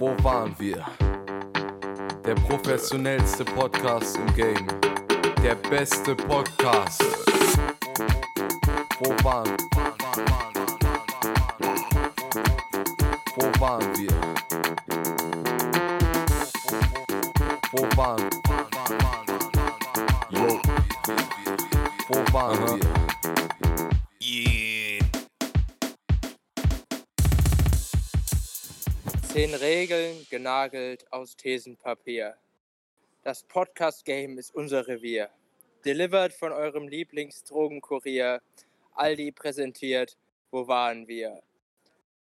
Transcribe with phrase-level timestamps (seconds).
[0.00, 0.82] Wo waren wir?
[2.24, 4.66] Der professionellste Podcast im Game.
[5.42, 7.04] Der beste Podcast.
[8.98, 9.54] Wo waren
[13.36, 14.10] Wo waren wir?
[17.70, 18.30] Wo waren
[20.30, 20.60] Yo.
[22.08, 23.19] Wo waren wir?
[29.32, 32.34] Zehn Regeln genagelt aus Thesenpapier.
[33.22, 35.30] Das Podcast-Game ist unser Revier.
[35.84, 38.42] Delivered von eurem Lieblingsdrogenkurier.
[38.96, 40.16] Aldi präsentiert.
[40.50, 41.40] Wo waren wir?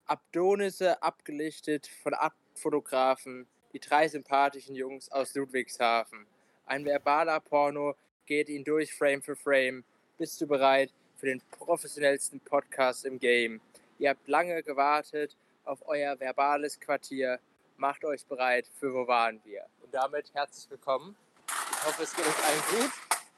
[0.06, 3.48] Abdonisse abgelichtet von Abfotografen.
[3.74, 6.26] Die drei sympathischen Jungs aus Ludwigshafen.
[6.66, 9.84] Ein verbaler Porno geht ihn durch Frame für Frame.
[10.18, 13.60] Bist du bereit für den professionellsten Podcast im Game?
[14.00, 15.36] Ihr habt lange gewartet
[15.66, 17.40] auf euer verbales Quartier.
[17.78, 19.66] Macht euch bereit für Wo waren wir?
[19.82, 21.16] Und damit herzlich willkommen.
[21.48, 22.92] Ich hoffe, es geht euch allen gut.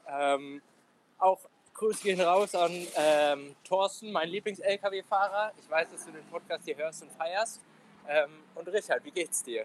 [0.08, 0.62] Ähm,
[1.18, 1.40] auch
[1.74, 5.52] Grüße gehen raus an ähm, Thorsten, mein Lieblings-LKW-Fahrer.
[5.60, 7.60] Ich weiß, dass du den Podcast hier hörst und feierst.
[8.08, 9.64] Ähm, und Richard, wie geht's dir?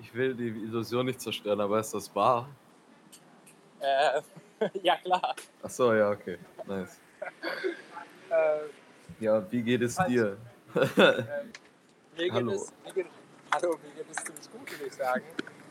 [0.00, 2.48] Ich will die Illusion nicht zerstören, aber ist das wahr?
[3.80, 4.20] Äh,
[4.82, 5.34] ja, klar.
[5.62, 6.38] Achso, ja, okay.
[6.66, 7.00] Nice.
[8.30, 8.60] Äh,
[9.20, 10.36] Ja, wie geht es dir?
[12.16, 12.52] Geht Hallo.
[12.52, 13.06] Es, mir geht,
[13.52, 15.24] hallo, geht es ziemlich gut, würde ich sagen.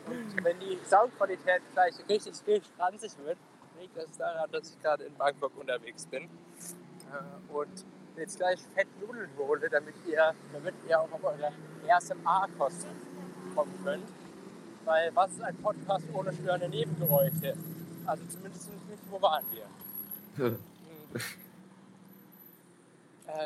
[0.06, 3.38] Und wenn die Soundqualität gleich richtig richtig ranzig wird,
[3.80, 6.24] liegt das daran, dass ich gerade in Bangkok unterwegs bin.
[6.24, 7.86] Äh, und
[8.18, 11.54] jetzt gleich fett Nudeln hole, damit ihr, damit ihr auch auf eure
[11.88, 12.90] ASMR-Kosten
[13.56, 14.10] kommen könnt.
[14.84, 17.56] Weil was ist ein Podcast ohne störende Nebengeräusche?
[18.06, 20.58] Also zumindest nicht, wo waren wir.
[21.16, 21.20] Hm.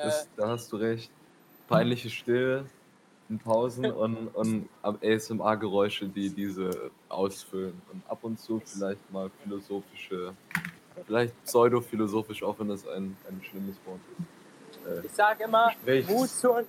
[0.03, 1.11] Das, da hast du recht.
[1.67, 2.65] Peinliche Stille
[3.29, 7.81] in Pausen und, und ASMR-Geräusche, die diese ausfüllen.
[7.91, 10.33] Und ab und zu vielleicht mal philosophische,
[11.05, 15.03] vielleicht pseudophilosophisch, auch wenn das ein, ein schlimmes Wort ist.
[15.03, 16.63] Äh, Ich sage immer, Gesprächs- Mut zur,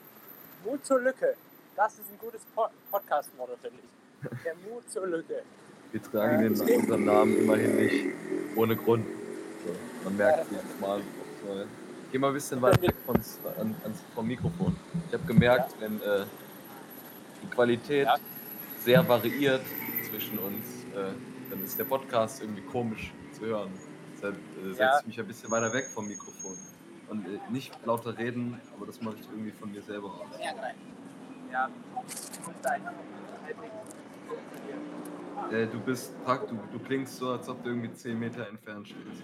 [0.64, 1.34] Mut zur Lücke.
[1.76, 4.42] Das ist ein gutes Po- Podcast-Motto, finde ich.
[4.44, 5.42] Der Mut zur Lücke.
[5.92, 8.06] wir tragen den, unseren Namen immerhin nicht
[8.56, 9.06] ohne Grund.
[9.64, 9.72] So,
[10.04, 11.00] man merkt jedes Mal.
[12.10, 13.38] Geh mal ein bisschen weiter weg ans,
[14.14, 14.74] vom Mikrofon.
[15.06, 16.24] Ich habe gemerkt, wenn äh,
[17.42, 18.16] die Qualität Ja.
[18.84, 19.62] sehr variiert
[20.08, 21.12] zwischen uns, äh,
[21.50, 23.70] dann ist der Podcast irgendwie komisch zu hören.
[24.14, 25.00] Deshalb äh, setze Ja.
[25.00, 26.56] ich mich ein bisschen weiter weg vom Mikrofon.
[27.08, 30.26] Und äh, nicht lauter reden, aber das mache ich irgendwie von mir selber aus.
[31.50, 31.68] Ja.
[35.50, 38.88] Äh, du bist, Park, du, du klingst so, als ob du irgendwie 10 Meter entfernt
[38.88, 39.22] stehst.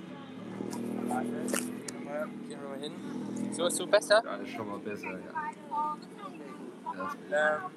[1.08, 2.92] Warte, gehen wir mal, gehen wir mal hin.
[3.52, 4.22] So ist so besser.
[4.24, 5.50] Ja, ist schon mal besser, ja.
[6.98, 7.70] Ähm,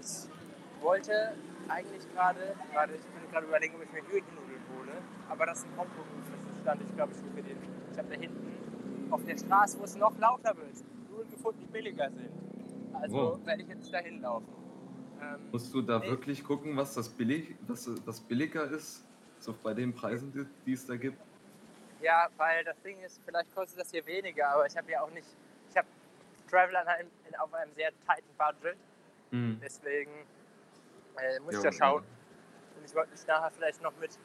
[0.00, 1.34] ich wollte
[1.68, 4.92] eigentlich gerade, warte, ich bin gerade überlegen, ob ich mir Hühnernudeln hole,
[5.28, 6.28] aber das ist ein Kompromiss.
[6.52, 7.56] Das stand ich, glaube ich, für den.
[7.92, 10.74] Ich habe da hinten auf der Straße, wo es noch lauter wird,
[11.10, 12.30] Nudeln gefunden, die billiger sind.
[12.94, 13.46] Also Wow.
[13.46, 14.46] werde ich jetzt dahin laufen.
[15.20, 16.08] Ähm, Musst du da Nee.
[16.10, 19.04] wirklich gucken, was das billig, was das billiger ist?
[19.40, 21.18] So bei den Preisen, die, die es da gibt?
[22.00, 25.10] Ja, weil das Ding ist, vielleicht kostet das hier weniger, aber ich habe ja auch
[25.10, 25.26] nicht,
[26.54, 28.76] einem, in, auf einem sehr tighten Budget,
[29.30, 29.60] Hm.
[29.62, 30.10] deswegen
[31.18, 31.72] äh, muss Ja, ich da ja.
[31.72, 32.04] schauen.
[32.76, 34.18] Und ich wollte mich nachher vielleicht noch mit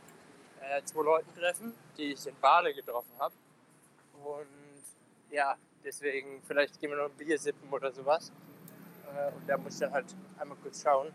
[0.61, 3.33] äh, zwei Leuten treffen, die ich in Bale getroffen habe.
[4.23, 4.83] Und
[5.29, 8.31] ja, deswegen, vielleicht gehen wir noch ein Bier sippen oder sowas.
[9.13, 11.11] Äh, und da muss ich dann halt einmal kurz schauen,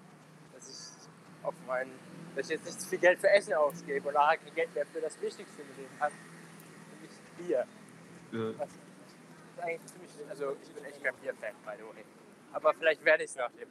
[0.55, 1.09] dass ich
[1.47, 1.93] auf meinen,
[2.37, 4.85] dass ich jetzt nicht zu viel Geld für Essen ausgebe und nachher kein Geld mehr
[4.87, 6.13] für das Wichtigste im Leben habe,
[6.93, 7.61] nämlich Bier.
[8.33, 8.69] Äh, Was
[9.59, 12.05] ist eigentlich ziemlich, also ich bin echt kein Bier-Fan, by the way.
[12.53, 13.69] Aber vielleicht werde ich es nach dem,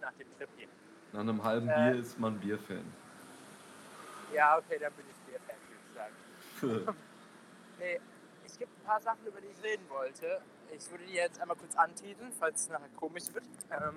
[0.00, 0.68] nach dem Trip hier.
[1.12, 1.74] nach einem halben Äh.
[1.92, 2.84] Bier ist man Bierfan.
[4.32, 6.96] Ja, okay, dann bin ich Bier-Fan, würde ich sagen.
[7.80, 7.98] Nee,
[8.46, 10.40] es gibt ein paar Sachen, über die ich reden wollte.
[10.72, 13.44] Ich würde die jetzt einmal kurz anteasen, falls es nachher komisch wird.
[13.72, 13.96] Ähm,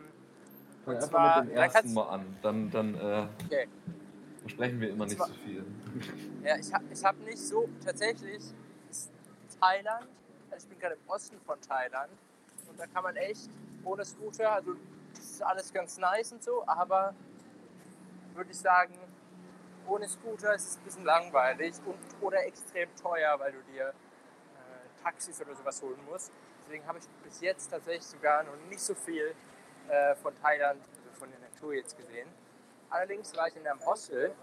[0.84, 2.38] Fang einfach zwar- mit dem ersten mal an.
[2.42, 3.68] Dann, dann äh, okay.
[4.42, 5.63] versprechen wir immer Und nicht zwar- so viel.
[6.44, 8.42] Ja, ich habe ich hab nicht so, tatsächlich
[8.90, 9.12] ist
[9.62, 10.07] Thailand,
[10.57, 12.12] ich bin gerade im Osten von Thailand
[12.68, 13.50] und da kann man echt
[13.83, 14.75] ohne Scooter, also
[15.13, 17.13] das ist alles ganz nice und so, aber
[18.33, 18.98] würde ich sagen,
[19.88, 25.04] ohne Scooter ist es ein bisschen langweilig und oder extrem teuer, weil du dir äh,
[25.04, 26.31] Taxis oder sowas holen musst.
[26.65, 29.33] Deswegen habe ich bis jetzt tatsächlich sogar noch nicht so viel
[29.88, 32.27] äh, von Thailand, also von der Natur jetzt gesehen.
[32.89, 34.33] Allerdings war ich in einem Hostel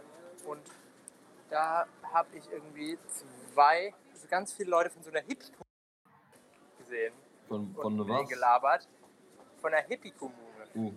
[0.46, 0.62] und
[1.50, 2.98] da habe ich irgendwie
[3.54, 5.52] zwei, also ganz viele Leute von so einer hippie
[6.84, 7.14] gesehen
[7.48, 8.28] Von, von was?
[8.28, 8.88] gelabert.
[9.60, 10.40] Von einer Hippie-Kommune.
[10.74, 10.92] Uh,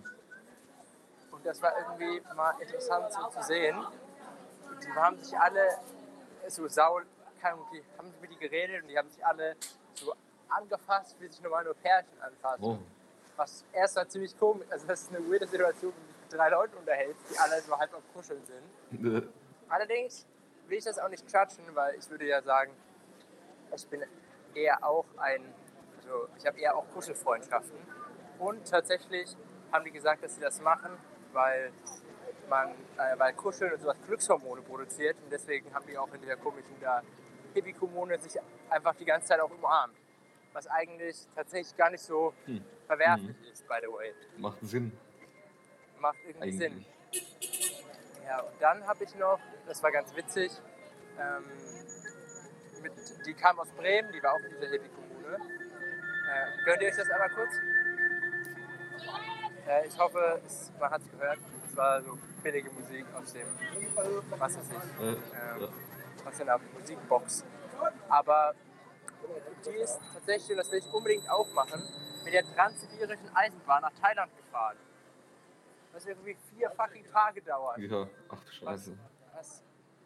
[1.30, 3.76] Und das war irgendwie mal interessant so zu sehen.
[3.78, 5.78] Und die haben sich alle
[6.48, 7.00] so sau,
[7.42, 7.60] haben
[8.20, 9.56] mit die geredet und die haben sich alle
[9.94, 10.12] so
[10.48, 12.64] angefasst, wie sich normal nur Pärchen anfassen.
[12.64, 12.78] Oh.
[13.36, 16.76] Was erst war ziemlich komisch, also das ist eine weirde Situation, wenn du drei Leuten
[16.76, 19.32] unterhältst, die alle so halb am Kuscheln sind.
[19.68, 20.26] Allerdings
[20.66, 22.72] will ich das auch nicht judgen, weil ich würde ja sagen,
[23.74, 24.02] ich bin
[24.54, 25.42] eher auch ein,
[26.08, 27.78] also ich habe eher auch Kuschelfreundschaften.
[28.38, 29.36] Und tatsächlich
[29.72, 30.90] haben die gesagt, dass sie das machen,
[31.32, 31.72] weil
[32.48, 36.36] man, äh, weil Kuscheln und sowas Glückshormone produziert und deswegen haben die auch in dieser
[36.36, 37.02] komischen da
[37.54, 38.40] Hippie-Kommune sich
[38.70, 39.94] einfach die ganze Zeit auch umarmt.
[40.54, 42.64] Was eigentlich tatsächlich gar nicht so Hm.
[42.86, 44.14] verwerflich ist, by the way.
[44.38, 44.92] Macht Sinn.
[46.00, 46.72] Macht irgendwie Sinn.
[47.12, 47.36] Eigentlich.
[48.26, 50.52] Ja, und dann habe ich noch, das war ganz witzig,
[51.18, 51.44] ähm,
[52.82, 52.92] mit,
[53.26, 55.67] die kam aus Bremen, die war auch in dieser Hippie-Kommune.
[56.28, 57.52] Äh, gönnt ihr euch das einmal kurz?
[59.66, 61.38] Äh, ich hoffe, es, man hat es gehört.
[61.66, 63.46] Es war so billige Musik aus dem,
[64.30, 65.68] was weiß ich, Äh, ähm,
[66.26, 67.44] aus einer Musikbox.
[68.08, 68.54] Aber
[69.64, 71.82] die ist tatsächlich, und das will ich unbedingt auch machen,
[72.24, 74.76] mit der transsibirischen Eisenbahn nach Thailand gefahren.
[75.92, 78.98] Was irgendwie vier fucking Tage dauert ja, ach du Scheiße.
[79.34, 79.62] was,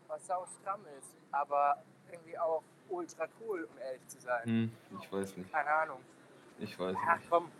[0.06, 4.44] was sau stramm ist, aber irgendwie auch ultra cool, um ehrlich zu sein.
[4.44, 5.52] Hm, ich weiß nicht.
[5.52, 6.00] Keine Ahnung.
[6.58, 7.30] Ich weiß Ach nicht.
[7.30, 7.50] komm.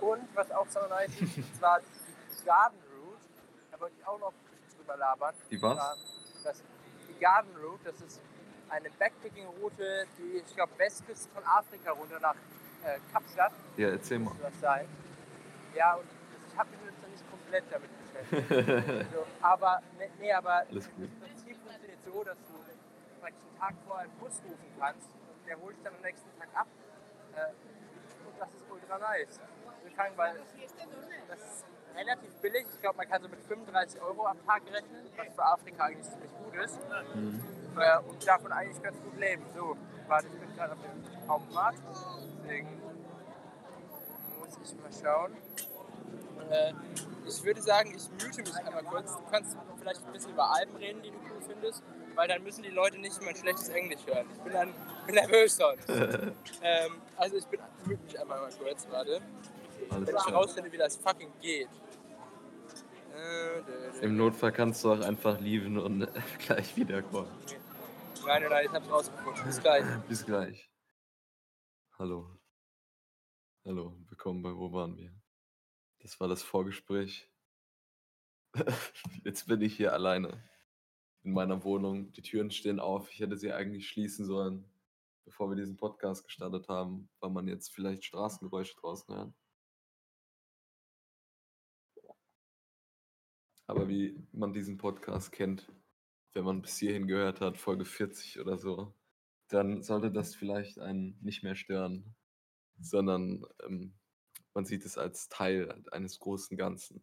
[0.00, 3.18] Und was auch so nice ist, und zwar die Garden Route.
[3.70, 5.34] Da wollte ich auch noch ein bisschen drüber labern.
[5.50, 5.78] Die was?
[6.42, 6.62] Das,
[7.08, 8.20] die Garden Route, das ist
[8.70, 12.36] eine Backpacking-Route, die, ich glaube, Westküste von Afrika runter nach
[12.84, 13.52] äh, Kapstadt.
[13.76, 14.32] Ja, erzähl mal.
[14.40, 14.88] Das sein.
[15.74, 16.06] Ja, und
[16.48, 19.12] ich habe mich jetzt noch nicht komplett damit beschäftigt.
[19.12, 21.08] so, aber, nee, nee, aber Alles gut.
[21.10, 22.54] das Prinzip funktioniert so, dass du
[23.20, 26.38] praktisch einen Tag vorher einen Bus rufen kannst und der holt dich dann am nächsten
[26.38, 26.66] Tag ab.
[27.36, 27.52] Äh,
[28.26, 29.40] und das ist ultra nice.
[29.82, 30.34] Wir kann, weil
[31.28, 31.64] das ist
[31.94, 32.66] relativ billig.
[32.72, 36.08] Ich glaube, man kann so mit 35 Euro am Tag rechnen, was für Afrika eigentlich
[36.08, 36.78] ziemlich gut ist.
[37.14, 37.40] Mhm.
[37.78, 39.44] Äh, und davon eigentlich ganz gut leben.
[39.54, 39.76] So,
[40.08, 41.78] warte, ich bin gerade auf dem Hauptmarkt.
[42.42, 42.80] Deswegen
[44.38, 45.36] muss ich mal schauen.
[46.50, 46.72] Äh,
[47.26, 49.16] ich würde sagen, ich mute mich einmal kurz.
[49.16, 51.82] Du kannst vielleicht ein bisschen über Alben reden, die du cool findest,
[52.14, 54.26] weil dann müssen die Leute nicht mein schlechtes Englisch hören.
[54.32, 54.74] Ich bin dann
[55.06, 55.88] bin nervös sonst.
[56.62, 59.20] ähm, also ich bin, mich einmal mal kurz, warte.
[59.90, 61.68] Alles Wenn ich rausfinde, wie das fucking geht.
[63.14, 64.04] Äh.
[64.04, 66.08] Im Notfall kannst du auch einfach lieben und
[66.46, 67.30] gleich wiederkommen.
[68.26, 69.44] Nein, nein, nein, ich hab's rausgefunden.
[69.44, 69.84] Bis gleich.
[70.08, 70.70] Bis gleich.
[71.98, 72.38] Hallo.
[73.64, 75.12] Hallo, willkommen bei Wo waren wir?
[76.00, 77.28] Das war das Vorgespräch.
[79.24, 80.42] Jetzt bin ich hier alleine
[81.22, 82.12] in meiner Wohnung.
[82.12, 83.10] Die Türen stehen auf.
[83.12, 84.64] Ich hätte sie eigentlich schließen sollen,
[85.24, 89.34] bevor wir diesen Podcast gestartet haben, weil man jetzt vielleicht Straßengeräusche draußen hört.
[93.66, 95.72] Aber wie man diesen Podcast kennt,
[96.32, 98.94] wenn man bis hierhin gehört hat, Folge 40 oder so,
[99.48, 102.16] dann sollte das vielleicht einen nicht mehr stören,
[102.80, 103.94] sondern ähm,
[104.54, 107.02] man sieht es als Teil eines großen Ganzen.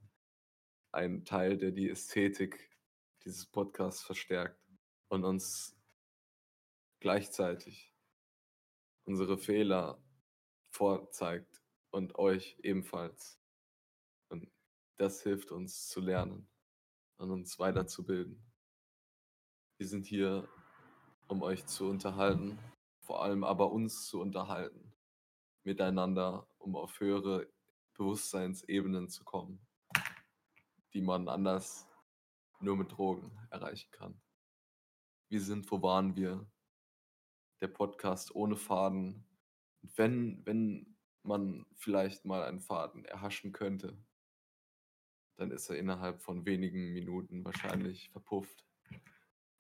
[0.92, 2.70] Ein Teil, der die Ästhetik
[3.28, 4.58] dieses Podcasts verstärkt
[5.10, 5.78] und uns
[7.02, 7.94] gleichzeitig
[9.04, 10.02] unsere Fehler
[10.70, 13.38] vorzeigt und euch ebenfalls.
[14.30, 14.50] Und
[14.96, 16.48] das hilft uns zu lernen
[17.18, 18.42] und uns weiterzubilden.
[19.78, 20.48] Wir sind hier,
[21.28, 22.58] um euch zu unterhalten,
[23.02, 24.94] vor allem aber uns zu unterhalten,
[25.66, 27.46] miteinander, um auf höhere
[27.96, 29.60] Bewusstseinsebenen zu kommen,
[30.94, 31.90] die man anders
[32.60, 34.22] nur mit Drogen erreichen kann.
[35.30, 36.50] Wir sind, wo waren wir?
[37.62, 39.26] Der Podcast ohne Faden.
[39.96, 43.98] Wenn, wenn man vielleicht mal einen Faden erhaschen könnte,
[45.38, 48.66] dann ist er innerhalb von wenigen Minuten wahrscheinlich verpufft.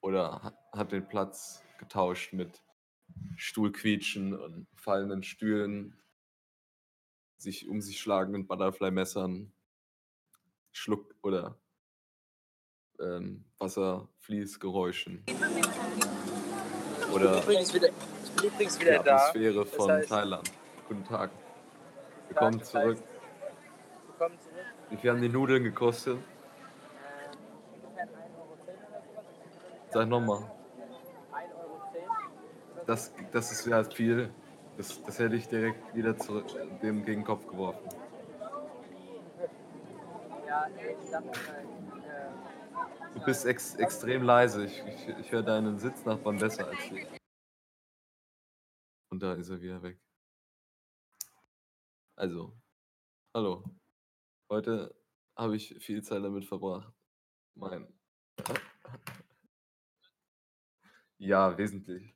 [0.02, 2.64] Oder hat, hat den Platz getauscht mit
[3.36, 6.00] Stuhlquietschen und fallenden Stühlen,
[7.38, 9.52] sich um sich schlagenden Butterfly-Messern,
[10.72, 11.60] Schluck- oder
[13.02, 15.24] ähm, Wasserfließgeräuschen.
[17.14, 19.16] Oder Übrigens wieder, ich bin übrigens die wieder da.
[19.18, 20.52] Atmosphäre Das von heißt- Thailand.
[20.88, 21.32] Guten Tag.
[22.30, 22.98] Willkommen Das zurück.
[24.08, 24.56] Willkommen zurück.
[24.90, 26.18] Wie viel haben die Nudeln gekostet?
[27.84, 29.26] Ungefähr 1,10 Euro oder sowas.
[29.92, 30.40] Sag nochmal.
[30.40, 30.46] 1,10
[31.60, 32.86] Euro.
[32.86, 34.30] Das, das ist ja viel.
[34.78, 36.46] Das, das hätte ich direkt wieder zurück,
[36.84, 37.90] dem gegen den Kopf geworfen.
[40.48, 41.30] Ja, ich dachte,
[43.18, 44.66] Du bist ex, extrem leise.
[44.66, 47.08] Ich, ich, ich höre deinen Sitznachbarn besser als dich.
[49.10, 50.00] Und da ist er wieder weg.
[52.16, 52.56] Also,
[53.34, 53.64] hallo.
[54.52, 54.96] Heute
[55.36, 56.94] habe ich viel Zeit damit verbracht.
[57.56, 57.88] Mein.
[61.20, 62.16] Ja, wesentlich.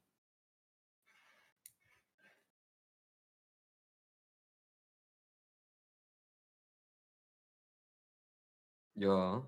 [8.96, 9.44] Ja.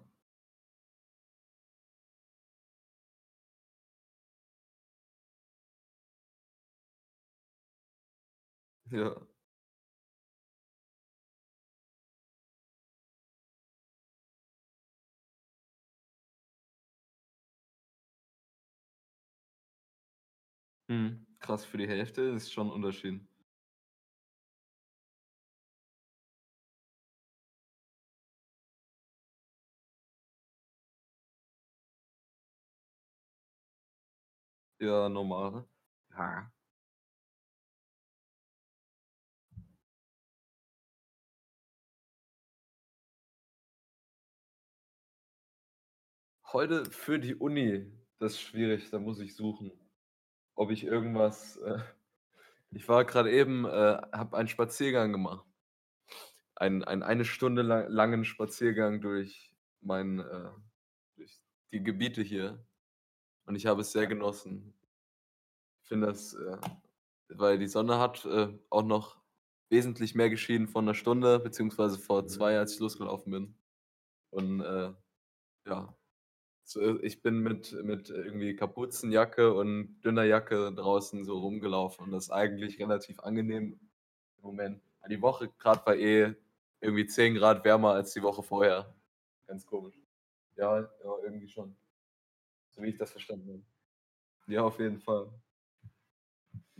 [8.93, 9.23] Ja.
[20.89, 21.25] Mhm.
[21.39, 23.25] Krass, für die Hälfte ist schon 'n Unterschied.
[34.81, 35.65] Ja, normal.
[36.17, 36.51] Ja.
[46.53, 49.71] Heute für die Uni, das ist schwierig, da muss ich suchen,
[50.55, 51.79] ob ich irgendwas, äh
[52.71, 53.69] ich war grad eben äh,
[54.13, 55.45] habe einen Spaziergang gemacht.
[56.55, 60.49] Einen einen eine Stunde la langen Spaziergang durch mein äh,
[61.17, 61.41] durch
[61.71, 62.65] die Gebiete hier
[63.45, 64.73] und ich habe es sehr genossen.
[65.83, 66.57] Ich finde das, äh
[67.29, 69.17] weil die Sonne hat, äh, auch noch
[69.69, 73.55] wesentlich mehr geschienen vor 'ner Stunde, beziehungsweise vor 2, als ich losgelaufen bin.
[74.31, 74.93] Und, äh,
[75.67, 75.97] ja,
[76.63, 82.25] so ich bin mit mit irgendwie Kapuzenjacke und dünner Jacke draußen so rumgelaufen und das
[82.25, 83.79] ist eigentlich relativ angenehm
[84.37, 84.81] im Moment.
[85.09, 86.33] Die Woche grad war eh
[86.79, 88.93] irgendwie 10 Grad wärmer als die Woche vorher.
[89.47, 89.95] Ganz komisch.
[90.55, 91.75] Ja, ja, irgendwie schon.
[92.71, 93.63] So wie ich das verstanden habe.
[94.47, 95.31] Ja, auf jeden Fall.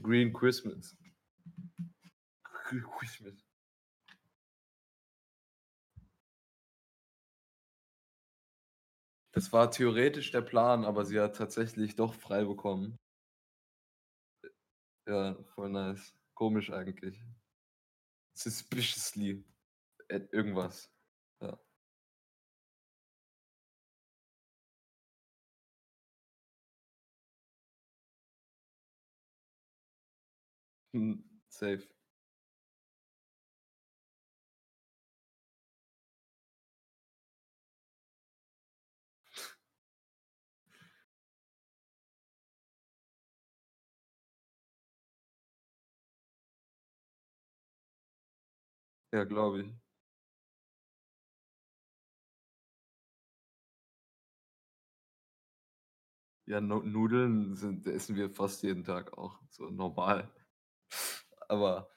[0.02, 0.96] Green Christmas.
[2.44, 3.34] Green Christmas.
[9.36, 12.98] Das war theoretisch der Plan, aber sie hat tatsächlich doch frei bekommen.
[15.08, 16.14] Ja, voll nice.
[16.34, 17.24] Komisch eigentlich.
[18.36, 19.44] Suspiciously.
[20.10, 20.92] At irgendwas.
[21.42, 21.60] Ja.
[30.94, 31.93] Mhm, safe.
[49.14, 49.74] Ja, glaube ich.
[56.48, 60.30] Ja, Nu Nudeln sind essen wir fast jeden Tag auch so normal.
[61.50, 61.90] Aber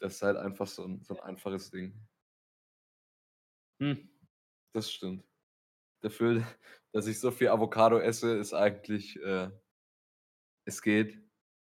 [0.00, 2.06] das ist halt einfach so 'n so 'n einfaches Ding.
[3.80, 4.08] Hm,
[4.72, 5.24] das stimmt.
[6.02, 6.44] Dafür,
[6.92, 9.50] dass ich so viel Avocado esse, ist eigentlich, äh
[10.66, 11.18] es geht.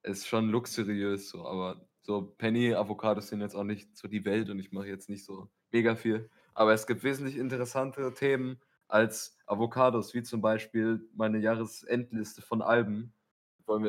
[0.03, 4.59] Ist schon luxuriös so, aber so Penny-Avocados sind jetzt auch nicht so die Welt und
[4.59, 6.31] ich mache jetzt nicht so mega viel.
[6.55, 13.15] Aber es gibt wesentlich interessantere Themen als Avocados, wie zum Beispiel meine Jahresendliste von Alben.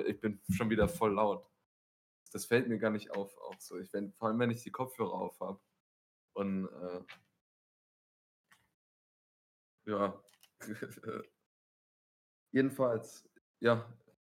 [0.08, 1.46] Ich bin schon wieder voll laut.
[2.32, 3.78] Das fällt mir gar nicht auf auch so.
[3.78, 5.60] Ich wenn vor allem, wenn ich die Kopfhörer auf habe
[6.34, 7.02] und, äh
[9.86, 10.20] Ja.
[12.52, 13.30] Jedenfalls,
[13.60, 13.86] ja,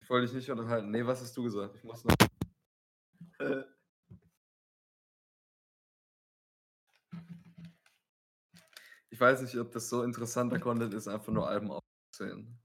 [0.00, 0.90] ich wollte dich nicht unterhalten.
[0.90, 1.76] Ne, was hast du gesagt?
[1.76, 2.14] Ich muss noch
[9.10, 12.58] Ich weiß nicht, ob das so interessanter Content ist, einfach nur Alben aufzuzählen.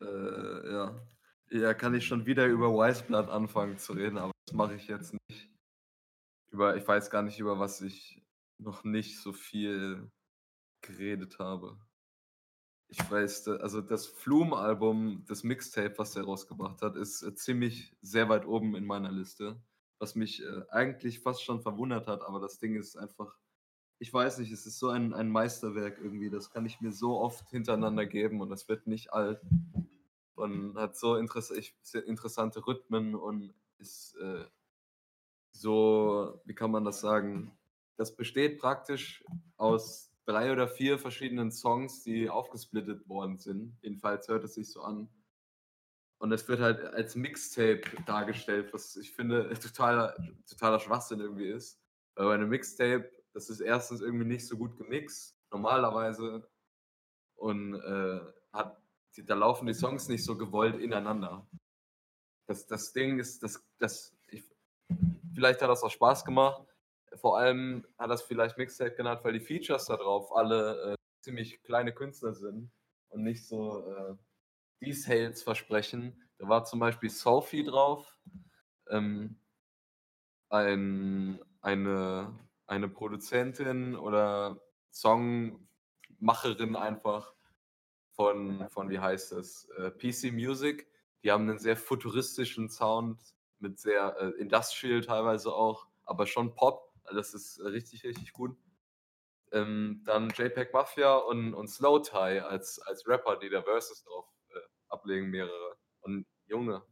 [0.00, 1.00] Äh, ja.
[1.50, 2.68] Ja, kann ich schon wieder über
[3.06, 5.50] Blood anfangen zu reden, aber das mache ich jetzt nicht.
[6.50, 8.22] Über ich weiß gar nicht, über was ich
[8.58, 10.10] noch nicht so viel
[10.82, 11.78] geredet habe.
[12.90, 18.28] Ich weiß, also das Flume-Album, das Mixtape, was der rausgebracht hat, ist, äh, ziemlich sehr
[18.30, 19.60] weit oben in meiner Liste,
[19.98, 23.36] was mich, äh, eigentlich fast schon verwundert hat, aber das Ding ist einfach
[24.00, 27.18] ich weiß nicht, es ist so ein ein Meisterwerk irgendwie, das kann ich mir so
[27.20, 29.40] oft hintereinander geben und das wird nicht alt
[30.36, 34.46] und hat so interessante Rhythmen und ist, äh
[35.52, 37.57] so, wie kann man das sagen?
[37.98, 39.24] Das besteht praktisch
[39.56, 43.76] aus 3 oder 4 verschiedenen Songs, die aufgesplittet worden sind.
[43.82, 45.08] Jedenfalls hört es sich so an.
[46.20, 50.16] Und es wird halt als Mixtape dargestellt, was ich finde totaler
[50.48, 51.80] totaler Schwachsinn irgendwie ist.
[52.14, 54.00] Weil bei 'nem Mixtape, das ist 1.
[54.00, 56.48] irgendwie nicht so gut gemixt normalerweise
[57.36, 58.20] und, äh,
[58.52, 58.82] hat
[59.26, 61.48] da laufen die Songs nicht so gewollt ineinander.
[62.46, 64.44] Das, das Ding ist, das, das, ich,
[65.34, 66.67] vielleicht hat das auch Spaß gemacht.
[67.16, 71.62] Vor allem hat das vielleicht Mixtape genannt, weil die Features da drauf alle äh, ziemlich
[71.62, 72.70] kleine Künstler sind
[73.08, 74.14] und nicht so äh,
[74.80, 76.22] Details versprechen.
[76.38, 78.18] Da war zum Beispiel Sophie drauf,
[78.90, 79.40] ähm,
[80.50, 84.60] ein, eine, eine Produzentin oder
[84.92, 87.34] Songmacherin einfach
[88.12, 90.88] von, von wie heißt es, äh, PC Music.
[91.22, 93.20] Die haben einen sehr futuristischen Sound
[93.58, 96.87] mit sehr äh, industrial teilweise auch, aber schon Pop.
[97.14, 98.56] Das ist richtig, richtig gut.
[99.52, 104.26] Ähm, dann JPEG Mafia und, und Slow Tie als, als Rapper, die da Verses drauf
[104.50, 105.76] äh, ablegen, mehrere.
[106.00, 106.82] Und Junge,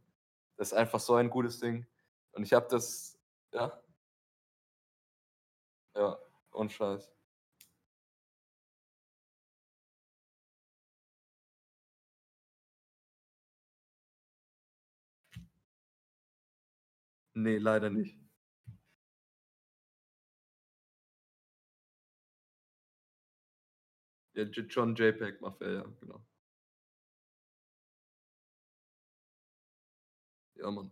[0.57, 1.87] das ist einfach so ein gutes Ding.
[2.33, 3.19] Und ich habe das,
[3.53, 3.81] ja.
[5.95, 6.17] Ja,
[6.51, 7.11] und Scheiß.
[17.35, 18.17] Nee, leider nicht.
[24.37, 26.21] Ja, John JPEG Mafia, ja, genau.
[30.53, 30.91] Ja, Mann.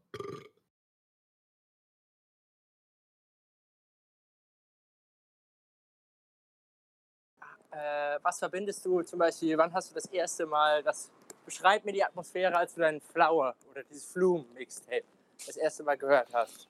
[7.69, 11.11] Äh, was verbindest du zum Beispiel, wann hast du das erste Mal, das
[11.45, 15.05] beschreib mir die Atmosphäre, als du deinen Flower oder dieses Flume-Mixtape
[15.45, 16.67] das erste Mal gehört hast?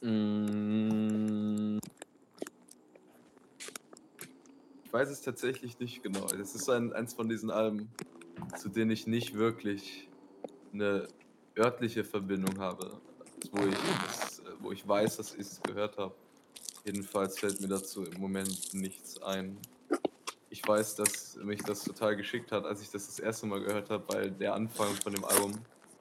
[0.00, 1.01] Mm.
[4.92, 6.26] Ich weiß es tatsächlich nicht genau.
[6.26, 7.88] Das ist ein, eins von diesen Alben,
[8.58, 10.06] zu denen ich nicht wirklich
[10.74, 11.08] eine
[11.58, 13.00] örtliche Verbindung habe,
[13.52, 13.76] wo ich,
[14.60, 16.14] wo ich weiß, dass ich es gehört habe.
[16.84, 19.56] Jedenfalls fällt mir dazu im Moment nichts ein.
[20.50, 23.88] Ich weiß, dass mich das total geschickt hat, als ich das das erste Mal gehört
[23.88, 25.54] habe, weil der Anfang von dem Album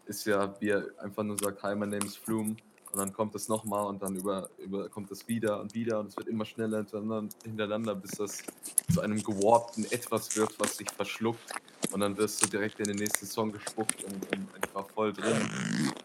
[0.06, 2.58] ist ja, wie er einfach nur sagt, hi, my name is Flume.
[2.92, 6.08] Und dann kommt es nochmal und dann über, über kommt es wieder und wieder und
[6.08, 8.44] es wird immer schneller hintereinander, hintereinander, bis das
[8.94, 11.54] zu einem gewarpten Etwas wird, was sich verschluckt.
[11.92, 15.50] Und dann wirst du direkt in den nächsten Song gespuckt und, und einfach voll drin.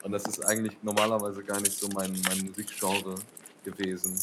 [0.03, 3.17] Und das ist eigentlich normalerweise gar nicht so mein, mein Musikgenre
[3.65, 4.19] gewesen.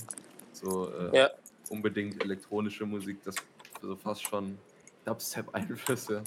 [0.53, 1.29] So äh, Ja.
[1.69, 3.35] unbedingt elektronische Musik, das
[3.81, 4.57] so fast schon
[5.05, 6.23] Dubstep-Einflüsse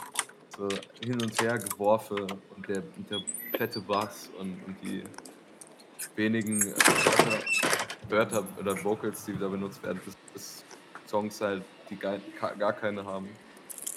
[0.56, 0.68] so
[1.00, 2.18] hin und her geworfen
[2.56, 3.20] und der, und der
[3.56, 5.02] fette Bass und, und die
[6.14, 7.42] wenigen äh, Wörter,
[8.08, 10.64] Wörter oder Vocals, die da benutzt werden, bis, bis
[11.08, 12.18] Songs halt, die gar,
[12.58, 13.28] gar keine haben.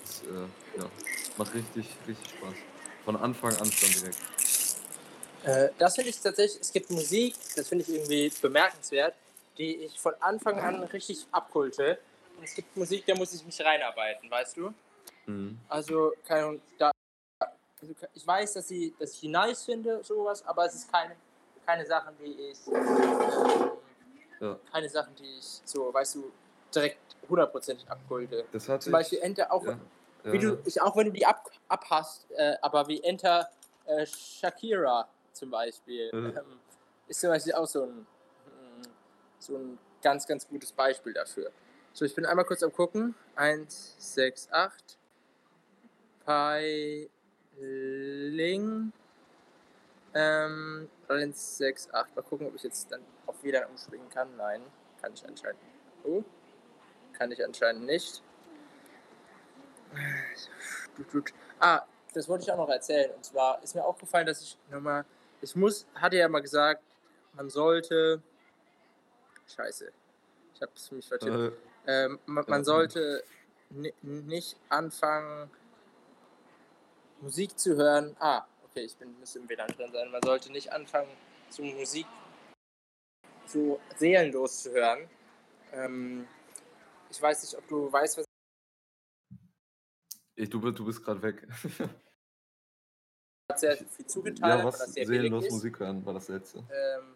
[0.02, 0.90] Das äh, ja,
[1.38, 2.56] macht richtig, richtig Spaß.
[3.06, 4.18] Von Anfang an schon direkt.
[5.44, 9.16] Äh, das finde ich tatsächlich, es gibt Musik, das finde ich irgendwie bemerkenswert,
[9.58, 12.00] die ich von Anfang an richtig abkulte.
[12.38, 14.74] Und es gibt Musik, da muss ich mich reinarbeiten, weißt du?
[15.26, 15.60] Mhm.
[15.68, 16.92] Also, keine Ahnung, da,
[17.40, 21.16] also ich weiß, dass, sie, dass ich die nice finde, sowas, aber es ist keine,
[21.70, 22.58] keine Sachen, die ich,
[24.40, 24.58] Ja.
[24.72, 26.32] keine Sachen, die ich so, weißt du,
[26.74, 26.98] direkt
[27.30, 28.46] hundertprozentig abkulte.
[28.52, 29.78] Das hatte Zum Beispiel Enter, auch, ja,
[30.24, 33.48] ja, wie du, ich, auch wenn du die ab, abhast, äh, aber wie Enter
[33.86, 36.38] äh, Shakira zum Beispiel, Mhm.
[36.38, 36.60] ähm,
[37.08, 38.88] ist zum Beispiel auch so ein, mm,
[39.38, 41.52] so ein ganz, ganz gutes Beispiel dafür.
[41.94, 43.14] So, ich bin einmal kurz am gucken.
[43.36, 44.98] 1, 6, 8.
[50.14, 52.16] Ähm, 1, 6, 8.
[52.16, 54.36] Mal gucken, ob ich jetzt dann auf WLAN umschwingen kann.
[54.38, 54.62] Nein,
[55.02, 55.60] kann ich anscheinend.
[56.04, 56.24] Oh,
[57.14, 58.24] kann ich anscheinend nicht.
[61.60, 63.12] Ah, das wollte ich auch noch erzählen.
[63.16, 65.06] Und zwar ist mir aufgefallen, dass ich nochmal.
[65.42, 66.84] Ich muss, hatte ja mal gesagt,
[67.34, 68.22] man sollte.
[69.48, 69.92] Scheiße.
[70.54, 71.36] Ich hab's mich vertippt.
[71.36, 71.52] äh,
[72.06, 72.66] Ähm, man, man Ja.
[72.66, 73.24] sollte
[73.70, 75.50] ni- nicht anfangen,
[77.22, 78.16] Musik zu hören.
[78.20, 78.46] Ah,
[78.80, 80.12] okay, ich bin müsste im WLAN drin sein.
[80.12, 81.10] Man sollte nicht anfangen,
[81.50, 82.06] so Musik
[83.46, 85.10] so seelenlos zu hören.
[85.74, 86.28] Ähm,
[87.10, 88.26] ich weiß nicht, ob du weißt, was
[90.36, 91.48] ich, du, bist- du bist gerade weg.
[93.56, 95.52] sehr viel zugetan ja, hat, was weil das sehr seelenlos ist.
[95.52, 96.60] Musik hören war das letzte.
[96.72, 97.16] Ähm,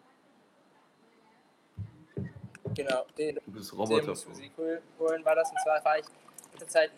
[2.73, 4.07] genau, den Du bist Roboter.
[4.07, 5.49] Musik holen, war das.
[5.51, 6.05] Und zwar war ich
[6.51, 6.91] in der Zeit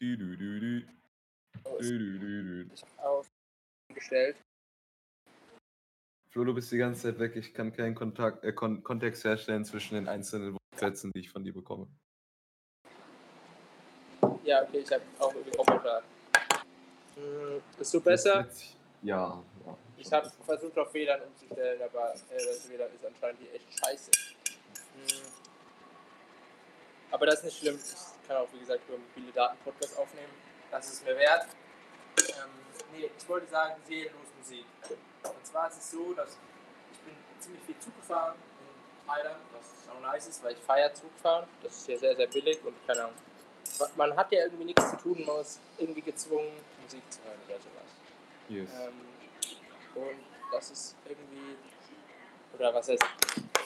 [0.00, 0.88] Dü, dü, dü, dü.
[1.80, 2.70] Dü, dü, dü,
[3.94, 4.00] dü.
[4.00, 4.36] aufgestellt.
[6.30, 7.36] Flo, du bist die ganze Zeit weg.
[7.36, 11.44] Ich kann keinen Kontakt, äh, Kon Kontext herstellen zwischen den einzelnen Sätzen, die ich von
[11.44, 11.86] dir bekomme.
[14.42, 16.02] Ja, okay, ich habe auch irgendwie Roboter.
[17.14, 18.48] Hm, Bist du Das besser?
[19.02, 19.42] Ja.
[19.64, 23.78] ja Ich habe versucht auf WLAN umzustellen, aber äh, das WLAN ist anscheinend hier echt
[23.78, 24.10] scheiße.
[24.96, 25.22] Hm.
[27.12, 27.76] Aber das ist nicht schlimm.
[27.76, 30.32] Ich kann auch, wie gesagt, über mobile Daten Podcast aufnehmen.
[30.70, 31.46] Das ist mir wert.
[32.18, 32.63] Ähm,
[32.94, 34.66] nee, ich wollte sagen, seelenlos Musik.
[35.24, 36.38] Und zwar ist es so, dass
[36.92, 40.92] ich bin ziemlich viel Zug gefahren in Thailand, was auch nice ist, weil ich feiere
[40.94, 41.46] Zugfahren.
[41.62, 43.16] Das ist ja sehr, sehr billig und keine Ahnung.
[43.96, 46.52] Man hat ja irgendwie nichts zu tun, man ist irgendwie gezwungen,
[46.82, 47.90] Musik zu hören oder sowas.
[48.48, 48.70] Yes.
[48.80, 49.00] Ähm,
[49.94, 51.56] und das ist irgendwie,
[52.54, 53.02] oder was heißt,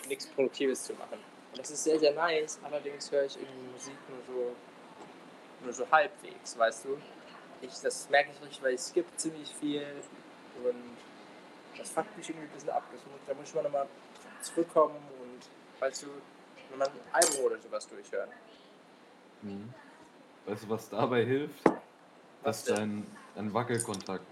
[0.08, 1.18] nichts Produktives zu machen.
[1.50, 4.56] Und das ist sehr, sehr nice, allerdings höre ich irgendwie Musik nur so,
[5.64, 6.98] nur so halbwegs, weißt du?
[7.60, 9.84] Ich, das merke ich richtig, weil ich skippe ziemlich viel
[10.64, 10.96] und
[11.76, 12.84] das fuckt mich irgendwie ein bisschen ab.
[12.92, 13.86] Das muss, da muss ich mal nochmal
[14.42, 16.06] zurückkommen und, weißt du,
[16.70, 18.28] nochmal ein Album oder sowas durchhören.
[19.42, 19.72] Mhm.
[20.46, 21.62] Weißt du, was dabei hilft?
[22.42, 22.76] Das denn?
[22.76, 24.24] dein, dein Wackelkontakt.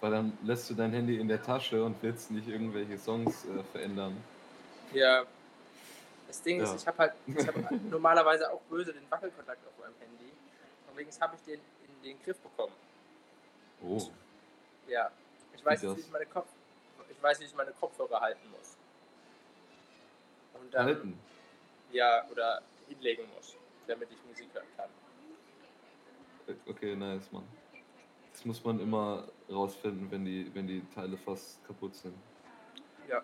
[0.00, 3.62] Weil dann lässt du dein Handy in der Tasche und willst nicht irgendwelche Songs äh,
[3.72, 4.16] verändern.
[4.92, 5.24] Ja.
[6.26, 6.64] Das Ding Ja.
[6.64, 7.54] ist, ich habe halt, ich hab
[7.90, 10.32] normalerweise auch böse den Wackelkontakt auf meinem Handy.
[10.88, 11.60] Deswegen habe ich den
[12.02, 12.72] in den Griff bekommen.
[13.82, 14.00] Oh.
[14.88, 15.10] Ja.
[15.54, 16.48] Ich weiß jetzt, wie ich meine Kopf,
[17.08, 18.76] ich weiß, wie ich meine Kopfhörer halten muss.
[20.60, 21.18] Und dann, Halten.
[21.92, 24.88] ja, oder hinlegen muss, damit ich Musik hören kann.
[26.68, 27.46] Okay, nice, Mann.
[28.32, 32.14] Das muss man immer rausfinden, wenn die, wenn die Teile fast kaputt sind.
[33.08, 33.22] Ja.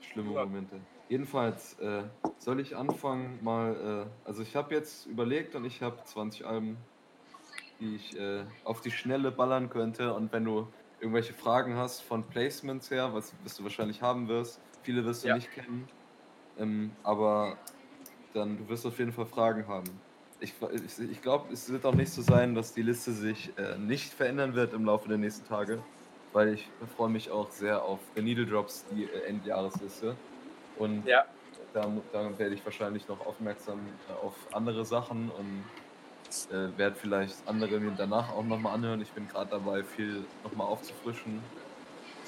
[0.00, 0.44] Schlimme Ja.
[0.44, 0.80] Momente.
[1.08, 2.04] Jedenfalls, äh,
[2.38, 6.76] soll ich anfangen mal, äh, also ich habe jetzt überlegt und ich habe 20 Alben,
[7.80, 12.28] die ich äh, auf die Schnelle ballern könnte und wenn du irgendwelche Fragen hast von
[12.28, 15.34] Placements her, was, was du wahrscheinlich haben wirst, viele wirst du Ja.
[15.34, 15.92] nicht kennen,
[16.56, 17.64] ähm, aber
[18.32, 20.04] dann du wirst auf jeden Fall Fragen haben.
[20.38, 23.78] Ich, ich, ich glaube, es wird auch nicht so sein, dass die Liste sich äh,
[23.78, 25.86] nicht verändern wird im Laufe der nächsten Tage,
[26.32, 30.22] weil ich freue mich auch sehr auf The Needle Drops, die äh, Endjahresliste.
[30.72, 31.24] Und Ja.
[31.72, 35.72] da, da werde ich wahrscheinlich noch aufmerksam äh, auf andere Sachen und
[36.50, 39.00] äh, werde vielleicht andere mir danach auch nochmal anhören.
[39.00, 41.42] Ich bin gerade dabei, viel nochmal aufzufrischen.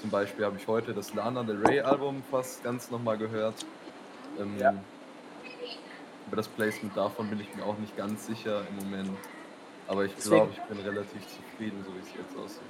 [0.01, 3.65] Zum Beispiel habe ich heute das Lana Del Rey Album fast ganz nochmal gehört.
[4.39, 4.75] Ähm, Ja.
[6.27, 9.17] Über das Placement davon bin ich mir auch nicht ganz sicher im Moment.
[9.87, 12.63] Aber ich glaube, ich bin relativ zufrieden, so wie es jetzt aussieht.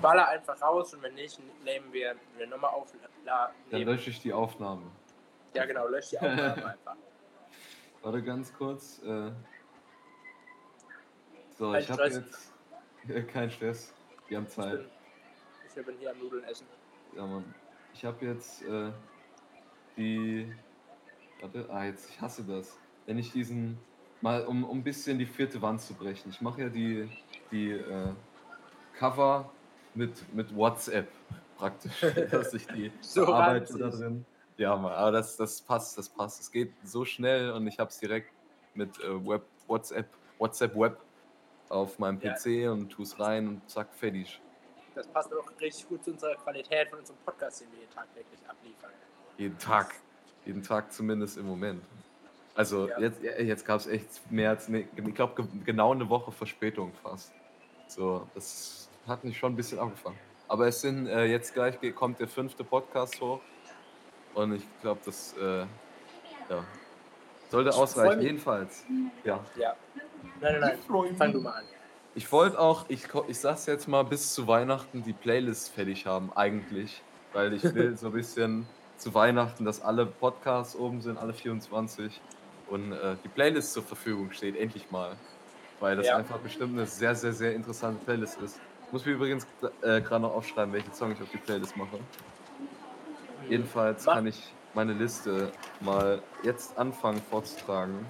[0.00, 2.92] Baller einfach raus und wenn nicht, nehmen wir eine Nummer auf.
[3.26, 4.82] La, Dann lösche ich die Aufnahme.
[5.54, 6.96] ja, genau, löscht die Aufnahme einfach.
[8.02, 9.00] Warte ganz kurz.
[9.04, 9.30] Äh,
[11.54, 12.52] so, Kein ich habe jetzt.
[13.06, 13.92] Äh, kein Stress.
[14.28, 14.78] Wir haben Ich Zeit.
[14.78, 14.86] bin,
[15.76, 16.66] ich bin hier am Nudeln essen.
[17.14, 17.44] Ja, Mann.
[17.92, 18.90] Ich habe jetzt äh,
[19.94, 20.50] die.
[21.42, 22.78] Warte, ah, jetzt, ich hasse das.
[23.04, 23.78] Wenn ich diesen.
[24.22, 26.30] Mal, um, um ein bisschen die vierte Wand zu brechen.
[26.30, 27.10] Ich mache ja die,
[27.50, 28.08] die äh,
[28.98, 29.50] Cover
[29.94, 31.08] mit, mit WhatsApp
[31.58, 32.00] praktisch.
[32.30, 34.24] dass ich die So bearbeite da drin.
[34.56, 36.40] Ja, Mann, aber das, das passt, das passt.
[36.40, 38.32] Es geht so schnell und ich habe es direkt
[38.74, 40.98] mit äh, Web, WhatsApp, WhatsApp Web
[41.68, 42.34] auf meinem Ja.
[42.34, 44.40] PC und tue es rein und zack, fertig.
[44.94, 48.40] Das passt auch richtig gut zu unserer Qualität von unserem Podcast, den wir hier tagtäglich
[48.48, 48.90] abliefern.
[49.38, 49.94] Jeden Tag.
[50.44, 51.82] Jeden Tag zumindest im Moment.
[52.54, 53.00] Also Ja.
[53.00, 56.30] jetzt, ja, jetzt gab es echt mehr als, ne, ich glaube, ge genau eine Woche
[56.30, 57.32] Verspätung fast.
[57.88, 60.18] So, das hat mich schon ein bisschen angefangen.
[60.46, 63.40] Aber es sind, äh, jetzt gleich kommt der fünfte Podcast hoch.
[64.34, 65.60] Und ich glaube, das äh,
[66.48, 66.64] ja,
[67.50, 68.20] sollte ausreichen.
[68.22, 68.84] Jedenfalls.
[69.24, 69.44] Ja.
[69.56, 69.74] Ja.
[70.40, 71.16] Nein, nein, nein.
[71.16, 71.64] Fang du mal an.
[72.14, 76.32] Ich wollte auch, ich, ich sag's jetzt mal, bis zu Weihnachten die Playlist fertig haben,
[76.34, 77.02] eigentlich.
[77.32, 82.20] Weil ich will so ein bisschen zu Weihnachten, dass alle Podcasts oben sind, alle 24.
[82.68, 85.16] Und äh, die Playlist zur Verfügung steht, endlich mal.
[85.80, 86.16] Weil das Ja.
[86.16, 88.60] einfach bestimmt eine sehr, sehr, sehr interessante Playlist ist.
[88.86, 89.46] Ich muss mir übrigens
[89.82, 91.98] äh, gerade noch aufschreiben, welchen Song ich auf die Playlist mache.
[93.48, 98.06] Jedenfalls Mach- kann ich meine Liste mal jetzt anfangen vorzutragen.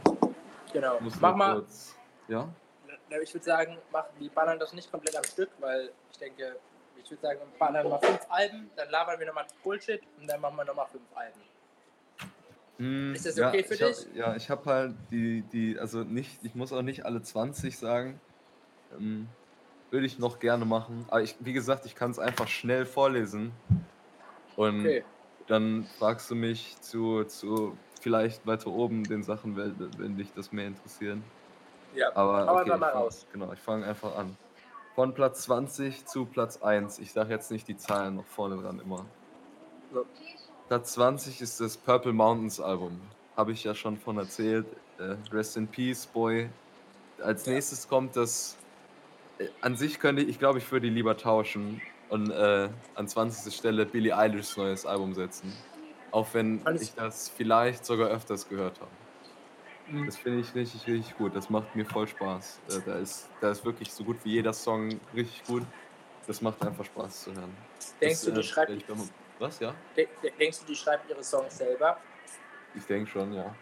[0.73, 0.99] Genau.
[1.21, 1.97] Mach mal, kurz.
[2.29, 2.49] Ja?
[3.11, 6.57] Na, Ich würde sagen, mach, wir ballern das nicht komplett am Stück, weil ich denke,
[7.03, 10.41] ich würde sagen, wir ballern mal fünf Alben, dann labern wir nochmal Bullshit und dann
[10.41, 11.41] machen wir nochmal fünf Alben.
[12.79, 14.07] Hm, Ist das ja, okay für ich hab, dich?
[14.15, 18.21] Ja, ich habe halt die, die, also nicht, ich muss auch nicht alle 20 sagen.
[18.93, 19.29] Ähm,
[19.91, 21.05] würde ich noch gerne machen.
[21.09, 23.53] Aber ich, wie gesagt, ich kann es einfach schnell vorlesen.
[24.57, 25.05] Und Okay.
[25.47, 30.51] dann fragst du mich zu, zu vielleicht weiter oben den Sachen, wenn, wenn dich das
[30.51, 31.23] mehr interessieren.
[31.95, 32.15] Ja.
[32.15, 33.27] Aber okay, ich mal fang, raus.
[33.33, 34.37] Genau, ich fange einfach an.
[34.95, 36.99] Von Platz 20 zu Platz 1.
[37.01, 39.05] Ich sage jetzt nicht die Zahlen noch vorne dran immer.
[39.93, 40.05] So.
[40.69, 43.01] Platz 20 ist das Purple Mountains Album.
[43.37, 44.67] Habe ich ja schon von erzählt.
[44.99, 46.49] Äh, Rest in Peace, Boy.
[47.23, 47.53] Als Ja.
[47.55, 48.57] nächstes kommt das.
[49.39, 53.09] Äh, an sich könnte ich, ich glaube, ich würde die lieber tauschen und äh, an
[53.09, 53.53] 20.
[53.55, 55.53] Stelle Billie Eilish's neues Album setzen.
[56.13, 58.91] Auch wenn ich- ich das vielleicht sogar öfters gehört habe.
[59.87, 60.07] Mhm.
[60.07, 61.35] Das finde ich richtig, richtig gut.
[61.37, 62.61] Das macht mir voll Spaß.
[62.87, 65.63] Da ist, da ist wirklich so gut wie jeder Song richtig gut.
[66.27, 67.55] Das macht einfach Spaß zu hören.
[68.01, 69.75] Denkst das, du, die äh, bin- Was, ja?
[69.97, 71.99] de de- denkst du, die schreibt ihre Songs selber?
[72.75, 73.55] Ich denke schon, ja.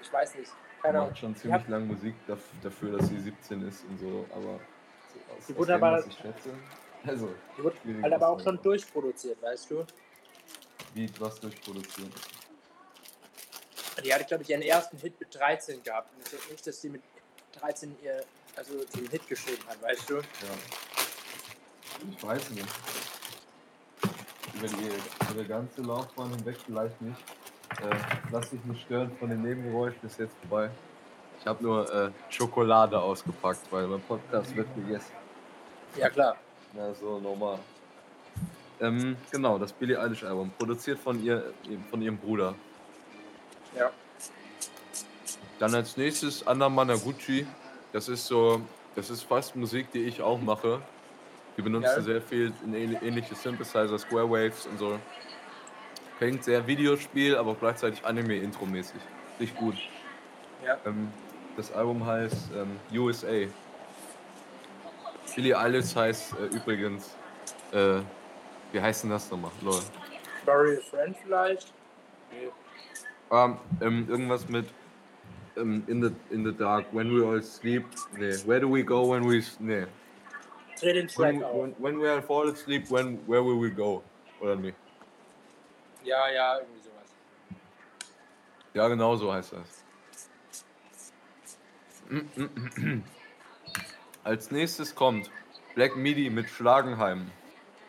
[0.00, 0.50] Ich weiß nicht.
[0.82, 1.10] Keine Ahnung.
[1.10, 4.54] macht schon ziemlich lange Musik daf- dafür, dass sie 17 ist und so, aber
[5.36, 6.50] aus, Die wurde aber- was ich schätze.
[7.06, 7.32] Also,
[7.84, 9.84] Die halt aber auch schon durchproduziert, weißt du?
[10.94, 12.12] Wie was durchproduzieren.
[14.04, 16.14] Die hatte, glaube ich, ihren ersten Hit mit 13 gehabt.
[16.14, 17.02] Und ich denke nicht, dass sie mit
[17.60, 18.22] 13 ihr,
[18.56, 20.16] also den Hit geschrieben hat, weißt du?
[20.16, 20.22] Ja.
[22.10, 22.68] Ich weiß nicht.
[24.54, 27.18] Über die über die ganze Laufbahn hinweg vielleicht nicht.
[27.82, 27.96] Äh,
[28.30, 30.70] lass dich nicht stören von den Nebengeräuschen, ist jetzt vorbei.
[31.40, 35.12] Ich habe nur äh, Schokolade ausgepackt, weil mein Podcast wird gegessen.
[35.96, 36.36] Ja, klar.
[36.74, 37.58] Ja, so normal.
[38.80, 41.52] Ähm, genau, das Billie Eilish Album, produziert von ihr,
[41.90, 42.54] von ihrem Bruder.
[43.76, 43.90] Ja.
[45.58, 47.46] Dann als nächstes Anna Managuchi.
[47.92, 48.60] Das ist so,
[48.94, 50.80] das ist fast Musik, die ich auch mache.
[51.56, 52.00] Die benutzen Ja.
[52.02, 54.98] sehr viel ähnliche Synthesizer, Square Waves und so.
[56.18, 59.00] Klingt sehr Videospiel, aber auch gleichzeitig Anime-Intro-mäßig.
[59.40, 59.76] Richtig gut.
[60.64, 60.76] Ja.
[60.84, 61.10] Ähm,
[61.56, 63.46] das Album heißt ähm, USA.
[65.34, 67.14] Billie Eilish heißt äh, übrigens,
[67.70, 68.00] äh,
[68.72, 69.52] wie heißt denn das nochmal?
[69.62, 69.80] Lol.
[70.42, 71.72] Story a Friend vielleicht?
[72.32, 72.48] Nee.
[73.30, 74.66] Ähm, ähm, irgendwas mit
[75.56, 77.84] ähm, in, the, in the Dark, When We All Sleep.
[78.16, 79.42] Nee, Where Do We Go When We.
[79.58, 79.86] Nee.
[80.80, 81.54] Dreh den Track When, auf.
[81.54, 84.02] when, when we all fall asleep, when, where will we go?
[84.40, 84.76] Oder nicht?
[86.04, 87.14] Ja, ja, irgendwie sowas.
[88.74, 89.84] Ja, genau so heißt das.
[94.24, 95.30] Als nächstes kommt
[95.74, 97.30] Black Midi mit Schlagenheim.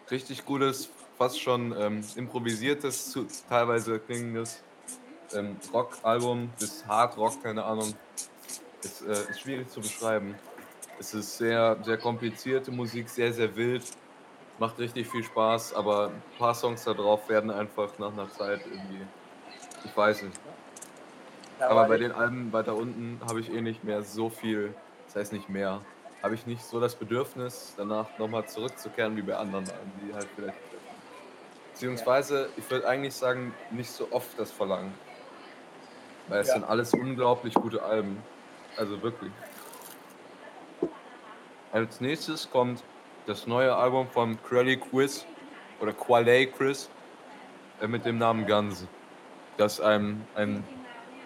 [0.10, 4.64] Richtig gutes, fast schon ähm, improvisiertes, teilweise klingendes
[5.34, 7.94] ähm, Rock-Album bis Hard Rock, keine Ahnung.
[8.84, 10.36] Ist, äh, ist schwierig zu beschreiben.
[11.00, 13.84] Es ist sehr, sehr komplizierte Musik, sehr, sehr wild.
[14.58, 18.62] Macht richtig viel Spaß, aber ein paar Songs da drauf werden einfach nach einer Zeit
[18.66, 19.06] irgendwie.
[19.86, 20.40] Ich weiß nicht.
[21.60, 24.74] Ja, Aber bei den Alben weiter unten habe ich eh nicht mehr so viel,
[25.06, 25.82] das heißt nicht mehr,
[26.24, 30.28] habe ich nicht so das Bedürfnis, danach nochmal zurückzukehren wie bei anderen Alben, die halt
[30.36, 30.58] vielleicht.
[31.74, 34.94] Beziehungsweise, ich würde eigentlich sagen, nicht so oft das verlangen.
[36.30, 36.54] Weil es Ja.
[36.56, 38.22] sind alles unglaublich gute Alben.
[38.78, 39.32] Also wirklich.
[41.72, 42.84] Als nächstes kommt
[43.26, 45.26] das neue Album von Crowley Quiz
[45.80, 46.90] oder Qualey Chris
[47.82, 48.88] äh, mit dem Namen Guns.
[49.58, 50.64] Das ist ein, ein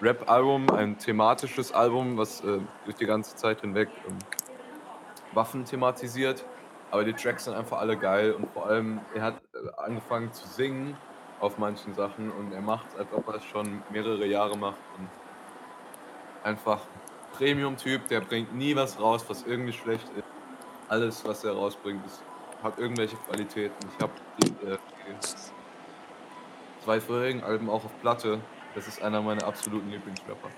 [0.01, 4.17] Rap-Album, ein thematisches Album, was äh, durch die ganze Zeit hinweg ähm,
[5.33, 6.43] Waffen thematisiert.
[6.91, 10.47] Aber die Tracks sind einfach alle geil und vor allem, er hat äh, angefangen zu
[10.47, 10.97] singen
[11.43, 14.79] auf manchen Sachen und er macht, als ob er es schon mehrere Jahre macht.
[14.97, 15.10] Und
[16.43, 16.82] einfach
[17.34, 20.23] Premium-Typ, der bringt nie was raus, was irgendwie schlecht ist.
[20.88, 22.23] Alles, was er rausbringt, ist,
[22.63, 23.75] hat irgendwelche Qualitäten.
[23.95, 28.39] Ich habe die, äh, die zwei vorherigen Alben auch auf Platte.
[28.73, 30.49] Das ist einer meiner absoluten Lieblingsrapper.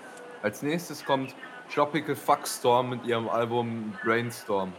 [0.42, 1.34] Als nächstes kommt
[1.74, 4.72] Tropical Fuckstorm mit ihrem Album Brainstorm.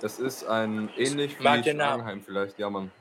[0.00, 1.42] Das ist ein ähnlich wie.
[1.42, 2.92] Schlagenheim vielleicht, ja man.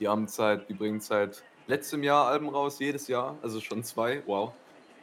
[0.00, 4.22] Die haben Zeit, die bringen seit letztem Jahr Alben raus, jedes Jahr, also schon zwei,
[4.26, 4.52] wow.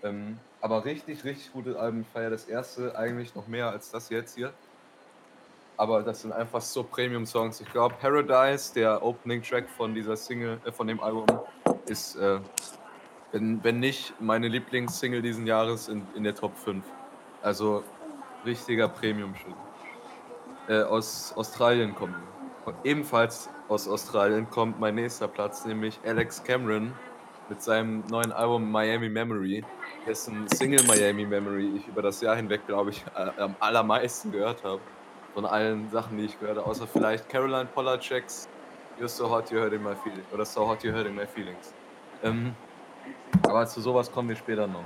[0.04, 2.02] Ähm, aber richtig, richtig gute Alben.
[2.02, 4.54] Ich feiere das erste eigentlich noch mehr als das jetzt hier.
[5.76, 7.60] Aber das sind einfach so Premium-Songs.
[7.62, 11.26] Ich glaube, Paradise, der Opening-Track von dieser Single, äh, von dem Album,
[11.88, 12.40] ist, äh,
[13.32, 16.86] wenn, wenn nicht, meine Lieblingssingle diesen Jahres in, in der Top 5.
[17.42, 17.84] Also
[18.46, 19.56] richtiger Premium-Shit.
[20.70, 22.16] Äh, aus Australien kommen.
[22.86, 26.94] Ebenfalls aus Australien kommt mein nächster Platz, nämlich Alex Cameron
[27.50, 29.66] mit seinem neuen Album Miami Memory,
[30.06, 34.64] dessen Single Miami Memory ich über das Jahr hinweg, glaube ich, äh, am allermeisten gehört
[34.64, 34.80] habe.
[35.34, 38.48] Von allen Sachen, die ich gehört habe, außer vielleicht Caroline Polachek's
[39.00, 41.74] You're So Hot You Hurting My Feelings oder So Hot You Hurting My Feelings.
[42.22, 42.56] Ähm,
[43.42, 44.86] aber zu sowas kommen wir später noch.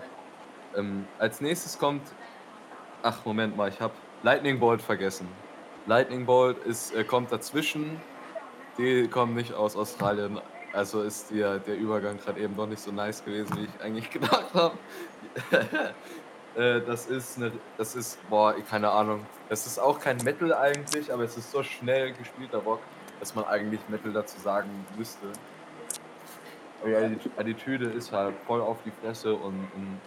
[0.78, 2.04] Ähm, als nächstes kommt,
[3.04, 5.28] ach Moment mal, ich habe Lightning Bolt vergessen.
[5.88, 8.00] Lightning Bolt ist, äh, kommt dazwischen.
[8.78, 10.40] Die kommen nicht aus Australien.
[10.74, 14.10] Also ist der, der Übergang gerade eben noch nicht so nice gewesen, wie ich eigentlich
[14.12, 14.78] gedacht habe.
[16.56, 19.26] äh, das ist eine, das ist, boah, keine Ahnung.
[19.50, 22.82] Das ist auch kein Metal eigentlich, aber es ist so schnell gespielter Rock,
[23.20, 25.28] dass man eigentlich Metal dazu sagen müsste.
[26.82, 30.00] Aber die Atti- Attitüde ist halt voll auf die Fresse und, und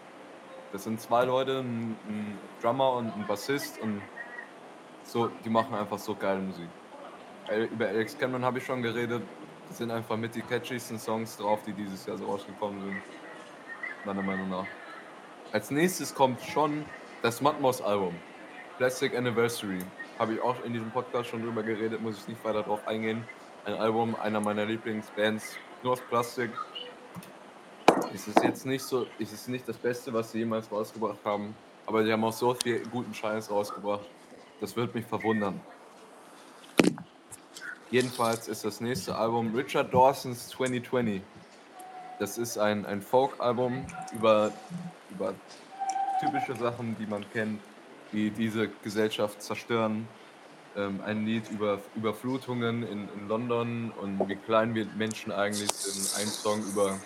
[0.72, 4.00] das sind zwei Leute, ein, ein Drummer und ein Bassist und
[5.02, 6.68] so, die machen einfach so geile Musik.
[7.72, 9.22] Über Alex Cameron habe ich schon geredet.
[9.68, 12.96] Das sind einfach mit die catchiesten Songs drauf, die dieses Jahr so rausgekommen sind.
[14.05, 14.66] Meiner Meinung nach.
[15.53, 16.85] Als nächstes kommt schon
[17.22, 18.14] das Matmos-Album.
[18.79, 19.79] Plastic Anniversary.
[20.18, 23.24] Habe ich auch in diesem Podcast schon drüber geredet, muss ich nicht weiter drauf eingehen.
[23.64, 26.50] Ein Album einer meiner Lieblingsbands, nur aus Plastik.
[28.14, 31.55] Es ist jetzt nicht so, es ist nicht das Beste, was sie jemals rausgebracht haben,
[31.87, 34.07] aber sie haben auch so viel guten Scheiß rausgebracht.
[34.61, 35.61] Das wird mich verwundern.
[37.90, 41.22] Jedenfalls ist das nächste Album Richard Dawson's 2020.
[42.20, 44.53] Das ist ein, ein Folk-Album über,
[45.11, 45.35] über
[46.20, 47.61] typische Sachen, die man kennt,
[48.12, 50.07] die diese Gesellschaft zerstören.
[50.76, 56.22] Ähm, ein Lied über Überflutungen in, in London und wie klein wir Menschen eigentlich sind.
[56.22, 56.96] Ein Song über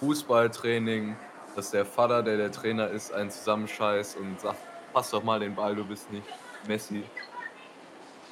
[0.00, 1.14] Fußballtraining,
[1.54, 4.58] dass der Vater, der der Trainer ist, einen zusammenscheißt und sagt,
[4.94, 6.24] pass doch mal den Ball, du bist nicht
[6.66, 7.04] Messi.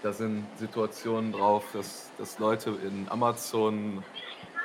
[0.03, 4.03] Da sind Situationen drauf, dass, dass Leute in Amazon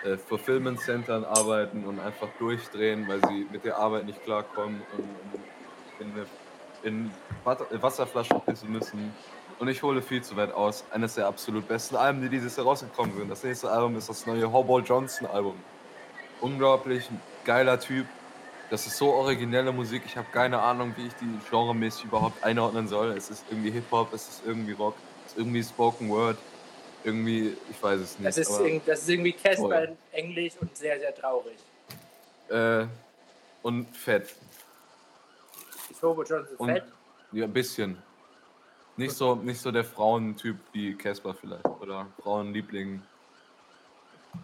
[0.05, 5.09] äh, Fulfillment Centern arbeiten und einfach durchdrehen, weil sie mit der Arbeit nicht klarkommen und,
[5.99, 6.25] in, eine,
[6.83, 7.11] in
[7.81, 9.13] Wasserflaschen pissen müssen.
[9.59, 10.85] Und ich hole viel zu weit aus.
[10.91, 13.29] Eines der absolut besten Alben, die dieses Jahr rausgekommen sind.
[13.29, 15.55] Das nächste Album ist das neue Hobble Johnson Album.
[16.39, 17.09] Unglaublich
[17.43, 18.05] geiler Typ.
[18.69, 20.03] Das ist so originelle Musik.
[20.05, 23.11] Ich habe keine Ahnung, wie ich die genremäßig überhaupt einordnen soll.
[23.11, 24.95] Es ist irgendwie Hip-Hop, es ist irgendwie Rock,
[25.27, 26.37] ist irgendwie Spoken Word.
[27.03, 28.27] Irgendwie, ich weiß es nicht.
[28.27, 31.57] Das ist, aber- das ist irgendwie Casper in Englisch und sehr, sehr traurig.
[32.49, 32.87] Äh,
[33.61, 34.33] und fett.
[35.89, 36.83] Ist Hobo Johnson Und, fett?
[37.31, 37.97] Ja, ein bisschen.
[38.97, 41.65] Nicht so, nicht so der Frauentyp wie Casper vielleicht.
[41.65, 43.01] Oder Frauenliebling.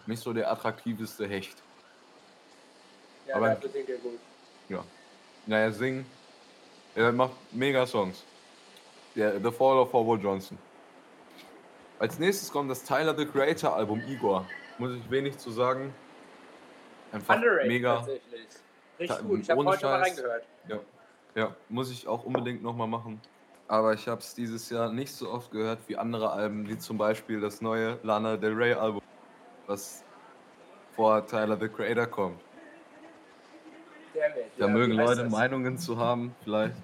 [0.05, 1.57] Nicht so der attraktivste Hecht.
[3.27, 4.19] Ja, aber- dafür singt er gut.
[4.69, 4.83] Ja.
[5.47, 6.05] Naja, singen.
[6.95, 8.23] Er macht mega Songs.
[9.15, 10.57] Der The Fall of Hobo Johnson.
[12.01, 14.47] Als nächstes kommt das Tyler the Creator Album Igor.
[14.79, 15.93] Muss ich wenig zu sagen.
[17.11, 18.07] Einfach Underrated mega.
[18.99, 19.41] Richtig gut.
[19.41, 20.17] Ich habe heute mal Scheiß.
[20.17, 20.43] reingehört.
[20.67, 20.79] Ja,
[21.35, 23.21] ja, muss ich auch unbedingt nochmal machen.
[23.67, 26.97] Aber ich habe es dieses Jahr nicht so oft gehört wie andere Alben, wie zum
[26.97, 29.03] Beispiel das neue Lana Del Rey Album,
[29.67, 30.03] was
[30.95, 32.41] vor Tyler the Creator kommt.
[34.15, 35.31] Da ja, mögen Leute das?
[35.31, 36.77] Meinungen zu haben, vielleicht.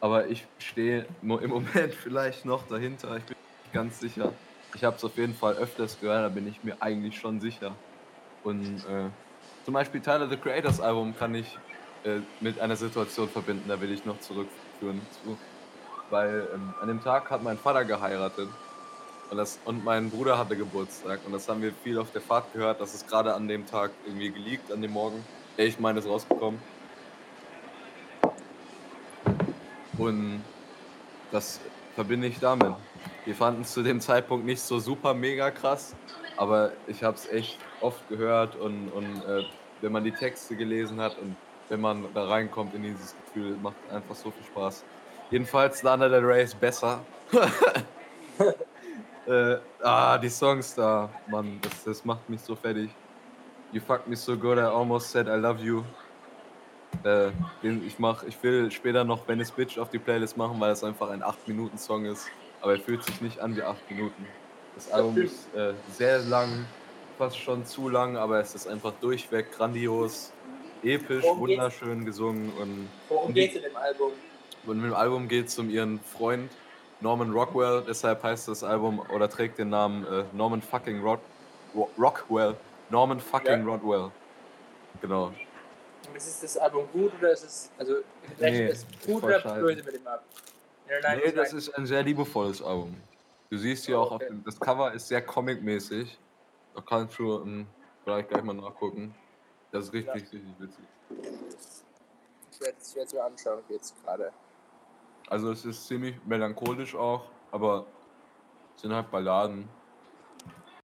[0.00, 3.16] Aber ich stehe im Moment vielleicht noch dahinter.
[3.16, 4.32] Ich bin nicht ganz sicher.
[4.74, 7.72] Ich habe es auf jeden Fall öfters gehört, da bin ich mir eigentlich schon sicher.
[8.44, 9.08] Und äh,
[9.64, 11.58] zum Beispiel Tyler the Creators Album kann ich
[12.04, 15.36] äh, mit einer Situation verbinden, da will ich noch zurückführen zu.
[16.10, 18.48] Weil ähm, an dem Tag hat mein Vater geheiratet
[19.30, 21.20] und, das, und mein Bruder hatte Geburtstag.
[21.26, 22.80] Und das haben wir viel auf der Fahrt gehört.
[22.80, 25.24] Das ist gerade an dem Tag irgendwie geleakt, an dem Morgen.
[25.56, 26.60] Ich meine, ist rausgekommen.
[29.98, 30.44] Und
[31.32, 31.60] das
[31.96, 32.74] verbinde ich damit.
[33.24, 35.96] Wir fanden es zu dem Zeitpunkt nicht so super mega krass,
[36.36, 39.44] aber ich habe es echt oft gehört und, und äh,
[39.80, 41.34] wenn man die Texte gelesen hat und
[41.68, 44.84] wenn man da reinkommt in dieses Gefühl, macht einfach so viel Spaß.
[45.30, 47.00] Jedenfalls Lana Del Rey ist besser.
[49.26, 52.90] äh, ah, die Songs da, Mann, das, das macht mich so fertig.
[53.72, 55.82] You fucked me so good, I almost said I love you.
[57.06, 57.30] Äh,
[57.62, 61.08] ich mach, ich will später noch Venice Bitch auf die Playlist machen, weil es einfach
[61.10, 62.26] ein 8-Minuten-Song ist.
[62.60, 64.26] Aber er fühlt sich nicht an wie 8 Minuten.
[64.74, 66.66] Das Album ist äh, sehr lang,
[67.16, 70.32] fast schon zu lang, aber es ist einfach durchweg grandios,
[70.82, 71.58] episch, Worum geht's?
[71.58, 74.12] wunderschön gesungen und Worum die- geht's in dem Album?
[74.66, 76.50] und im Album geht es um ihren Freund
[77.00, 81.20] Norman Rockwell, deshalb heißt das Album oder trägt den Namen äh, Norman fucking Rod
[81.74, 82.54] Ro Rockwell.
[82.90, 83.72] Norman fucking Ja.
[83.72, 84.10] Rodwell.
[85.00, 85.32] Genau.
[86.14, 87.96] Ist das Album gut oder ist es, also,
[88.38, 89.60] Nee, ist gut oder scheiße.
[89.60, 92.96] böse mit dem nein, Nee, das ist ein sehr liebevolles Album.
[93.50, 94.26] Du siehst hier Oh, auch, auf okay.
[94.28, 96.18] dem, das Cover ist sehr comic-mäßig.
[96.74, 97.66] Da kannst du ähm,
[98.04, 99.14] vielleicht gleich mal nachgucken.
[99.72, 100.12] Das ist richtig, Ja.
[100.14, 100.84] richtig witzig.
[102.52, 104.32] Ich werde es jetzt mir anschauen, jetzt gerade.
[105.28, 107.86] Also es ist ziemlich melancholisch auch, aber
[108.74, 109.68] es sind halt Balladen.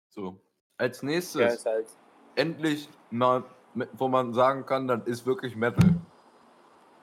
[0.09, 0.37] So.
[0.77, 1.87] Als nächstes, Ja, halt.
[2.35, 3.43] endlich mal,
[3.93, 5.95] wo man sagen kann, das ist wirklich Metal.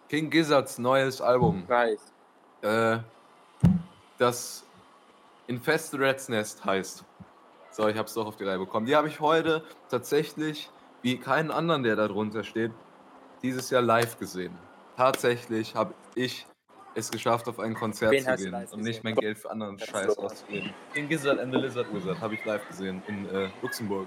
[0.09, 1.65] King Gizzards neues Album.
[1.69, 2.13] Nice.
[2.63, 2.99] äh,
[4.19, 4.65] das
[5.47, 7.05] Infest Red's Nest heißt.
[7.71, 8.87] So, ich habe es doch auf die Reihe bekommen.
[8.87, 10.71] Die habe ich heute tatsächlich,
[11.01, 12.73] wie keinen anderen, der da drunter steht,
[13.43, 14.53] dieses Jahr live gesehen.
[14.97, 16.47] Tatsächlich habe ich
[16.95, 20.19] es geschafft, auf ein Konzert Wen zu gehen und nicht mein Geld für anderen Scheiß
[20.19, 20.73] auszugeben.
[20.95, 24.07] Den Gizzard and the Lizard Wizard habe ich live gesehen in äh, Luxemburg.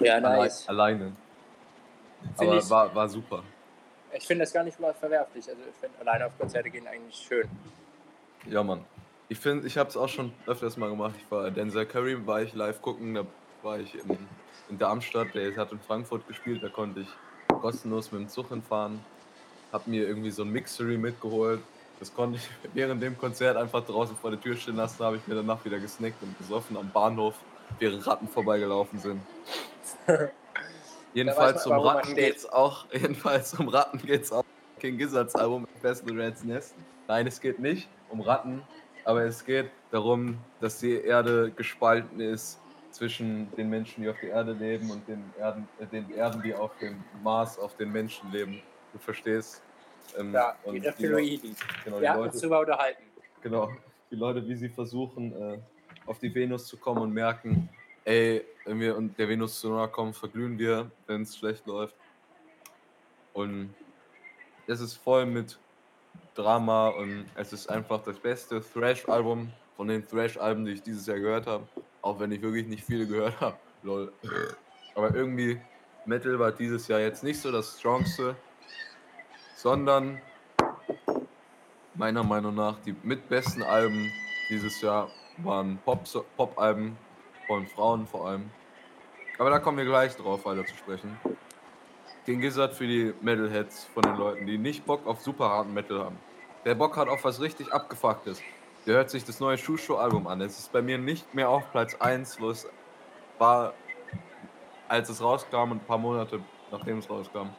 [0.00, 0.68] Ja, nice.
[0.68, 1.12] Alleine.
[2.36, 3.42] Aber ich- war, war super.
[4.14, 5.48] Ich finde das gar nicht mal verwerflich.
[5.48, 7.48] Also ich finde alleine auf Konzerte gehen eigentlich schön.
[8.46, 8.84] Ja, Mann.
[9.28, 11.14] Ich finde, ich habe es auch schon öfters mal gemacht.
[11.16, 13.24] Ich war Denzel Curry, war ich live gucken, da
[13.62, 14.18] war ich in,
[14.68, 17.08] in Darmstadt, der hat in Frankfurt gespielt, da konnte ich
[17.48, 19.00] kostenlos mit dem Zug hinfahren.
[19.72, 21.60] habe mir irgendwie so ein Mixery mitgeholt.
[21.98, 25.26] Das konnte ich während dem Konzert einfach draußen vor der Tür stehen lassen, habe ich
[25.26, 27.36] mir danach wieder gesnackt und gesoffen am Bahnhof,
[27.78, 29.22] während Ratten vorbeigelaufen sind.
[31.14, 34.44] jedenfalls man, um Ratten geht's auch, jedenfalls um Ratten geht's auch.
[34.78, 36.74] King Gizzards Album Best the Rats Nest.
[37.08, 38.62] Nein, es geht nicht um Ratten,
[39.04, 42.58] aber es geht darum, dass die Erde gespalten ist
[42.90, 46.54] zwischen den Menschen, die auf der Erde leben und den Erden, äh, den Erden, die
[46.54, 48.60] auf dem Mars, auf den Menschen leben.
[48.92, 49.62] Du verstehst?
[50.18, 51.56] Ähm, Ja, und die die Reptiloiden.
[51.84, 53.02] Genau, die Wir uns Leute, unterhalten.
[53.40, 53.70] genau,
[54.10, 55.58] die Leute, wie sie versuchen, äh,
[56.06, 57.68] auf die Venus zu kommen und merken,
[58.04, 61.94] ey, wenn wir und der Venus zu nahe kommen, verglühen wir, wenn es schlecht läuft.
[63.32, 63.74] Und
[64.66, 65.58] es ist voll mit
[66.34, 71.18] Drama und es ist einfach das beste Thrash-Album von den Thrash-Alben, die ich dieses Jahr
[71.18, 71.66] gehört habe.
[72.02, 73.56] Auch wenn ich wirklich nicht viele gehört habe.
[73.82, 74.12] Lol.
[74.94, 75.60] Aber irgendwie,
[76.04, 78.36] Metal war dieses Jahr jetzt nicht so das Strongste,
[79.56, 80.20] sondern
[81.94, 84.10] meiner Meinung nach die mitbesten Alben
[84.48, 85.08] dieses Jahr
[85.38, 86.96] waren Pop- Pop-Alben
[87.52, 88.50] von Frauen vor allem.
[89.38, 91.18] Aber da kommen wir gleich drauf weiter zu sprechen.
[92.24, 95.98] King Gizzard für die Metalheads von den Leuten, die nicht Bock auf super harten Metal
[95.98, 96.18] haben.
[96.64, 98.40] Wer Bock hat auf was richtig abgefucktes,
[98.86, 100.40] der hört sich das neue Shusho-Album an.
[100.40, 102.66] Es ist bei mir nicht mehr auf Platz 1, wo es
[103.38, 103.74] war,
[104.88, 106.40] als es rauskam und ein paar Monate
[106.70, 107.50] nachdem es rauskam.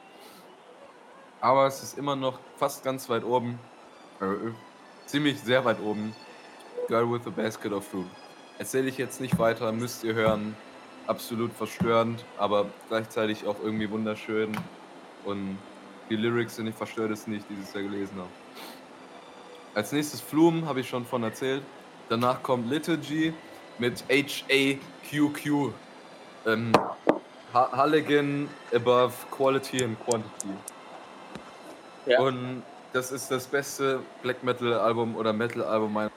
[1.40, 3.60] Aber es ist immer noch fast ganz weit oben.
[4.22, 4.54] Äh,
[5.06, 6.16] ziemlich sehr weit oben.
[6.88, 8.08] Girl with a Basket of Fruit.
[8.60, 10.56] Erzähle ich jetzt nicht weiter, müsst ihr hören.
[11.08, 14.58] Absolut verstörend, aber gleichzeitig auch irgendwie wunderschön.
[15.26, 15.58] Und
[16.10, 18.30] die Lyrics sind die verstörtesten, die ich dieses Jahr gelesen habe.
[19.76, 21.64] Als nächstes Flume, habe ich schon von erzählt.
[22.10, 23.34] Danach kommt Liturgy
[23.80, 25.72] mit H-A-Q-Q.
[26.46, 26.72] Ähm,
[27.54, 30.50] Ha- Halligan above Quality and Quantity.
[32.06, 32.20] Ja.
[32.20, 36.12] Und das ist das beste Black Metal Album oder Metal Album meiner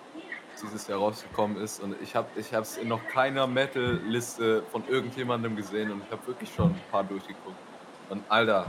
[0.63, 5.57] dieses Jahr rausgekommen ist und ich habe es in noch keiner Metal Liste von irgendjemandem
[5.57, 7.57] gesehen und ich habe wirklich schon ein paar durchgeguckt.
[8.09, 8.67] Und Alter,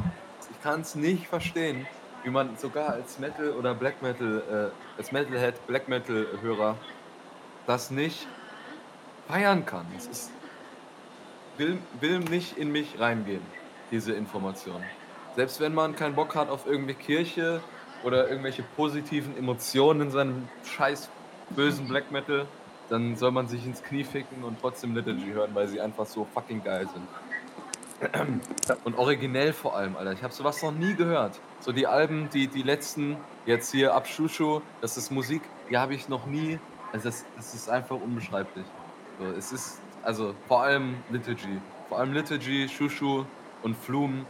[0.52, 1.88] ich kann es nicht verstehen,
[2.24, 6.76] wie man sogar als Metal oder Black Metal äh, als Metalhead Black Metal Hörer
[7.66, 8.28] das nicht
[9.28, 9.86] feiern kann.
[9.96, 10.32] Es ist
[11.58, 13.42] will, will nicht in mich reingehen,
[13.92, 14.84] diese Information.
[15.36, 17.62] Selbst wenn man keinen Bock hat auf irgendwie Kirche
[18.04, 21.10] oder irgendwelche positiven Emotionen in seinem scheiß
[21.50, 22.46] bösen Black Metal,
[22.90, 26.26] dann soll man sich ins Knie ficken und trotzdem Liturgy hören, weil sie einfach so
[26.34, 27.08] fucking geil sind.
[28.84, 30.14] Und originell vor allem, Alter.
[30.14, 31.40] Ich habe sowas noch nie gehört.
[31.60, 35.96] So die Alben, die, die letzten, jetzt hier ab Shushu, das ist Musik, die habe
[35.96, 36.60] ich noch nie.
[36.94, 38.66] Also das, das ist einfach unbeschreiblich.
[39.20, 41.60] So, es ist, also vor allem Liturgy.
[41.90, 43.26] Vor allem Liturgy, Shushu
[43.64, 44.26] und Flume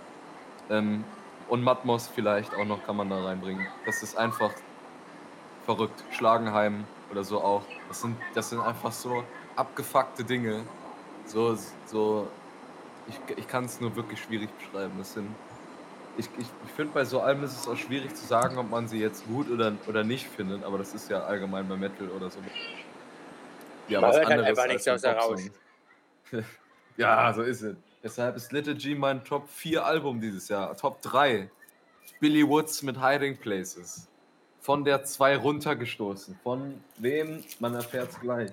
[0.70, 1.04] ähm,
[1.50, 3.68] und Matmos vielleicht auch noch kann man da reinbringen.
[3.86, 4.52] Das ist einfach
[5.66, 6.04] verrückt.
[6.12, 7.64] Schlagenheim oder so auch.
[7.88, 9.24] Das sind, das sind einfach so
[9.56, 10.64] abgefuckte Dinge.
[11.26, 12.28] So, so,
[13.08, 14.94] ich, ich kann es nur wirklich schwierig beschreiben.
[14.98, 15.28] Das sind,
[16.18, 18.88] ich, ich, ich finde, bei so Alben ist es auch schwierig zu sagen, ob man
[18.88, 22.30] sie jetzt gut oder, oder nicht findet, aber das ist ja allgemein bei Metal oder
[22.30, 22.40] so.
[23.88, 25.16] Ja, Man hört halt einfach nichts außer
[26.98, 27.76] ja, so ist es.
[28.04, 30.76] Deshalb ist Liturgy mein Top 4 Album dieses Jahr.
[30.76, 31.50] Top 3.
[32.20, 34.08] Billy Woods mit Hiding Places.
[34.68, 36.38] Von der 2 runtergestoßen.
[36.44, 37.42] Von wem?
[37.62, 38.52] Man erfährt es gleich.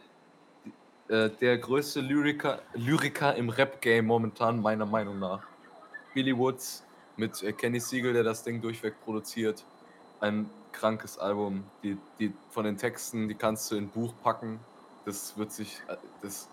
[1.08, 5.42] Äh, der größte Lyriker, Lyriker im Rap-Game momentan, meiner Meinung nach.
[6.14, 6.84] Billy Woods
[7.16, 9.64] mit äh, Kenny Siegel, der das Ding durchweg produziert.
[10.20, 11.64] Ein krankes Album.
[11.82, 14.60] Die, die, von den Texten, die kannst du in ein Buch packen.
[15.06, 16.48] Das wird sich, äh, das,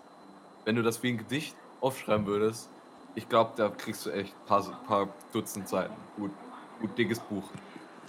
[0.64, 2.68] wenn du das wie ein Gedicht aufschreiben würdest,
[3.14, 5.94] ich glaube, da kriegst du echt ein paar, paar Dutzend Seiten.
[6.16, 6.32] Gut,
[6.80, 7.44] gut dickes Buch.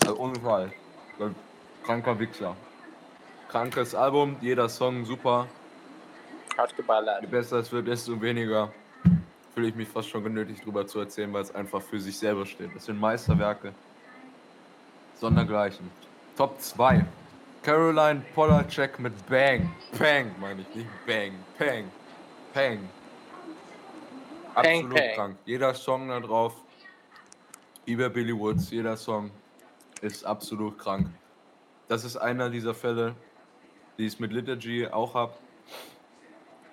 [0.02, 0.74] Also ohne Fall.
[1.84, 2.56] Kranker Wichser.
[3.50, 5.48] Krankes Album, jeder Song super.
[6.58, 7.22] Hat geballert.
[7.22, 8.72] Je besser es wird, desto weniger
[9.54, 12.46] fühle ich mich fast schon genötigt drüber zu erzählen, weil es einfach für sich selber
[12.46, 12.76] steht.
[12.76, 13.74] Das sind Meisterwerke.
[15.16, 15.90] Sondergleichen.
[16.36, 17.06] Top 2.
[17.62, 19.72] Caroline Polacek mit Bang.
[19.98, 21.34] Pang, meine ich, nicht Bang.
[21.58, 21.92] Pang.
[22.54, 22.90] Pang.
[24.56, 25.14] Absolut Pang.
[25.16, 25.38] krank.
[25.46, 26.56] Jeder Song da drauf,
[27.86, 29.32] über Billy Woods, jeder Song
[30.04, 31.08] ist absolut krank.
[31.88, 33.16] Das ist einer dieser Fälle,
[33.98, 35.34] die ich mit Liturgy auch habe.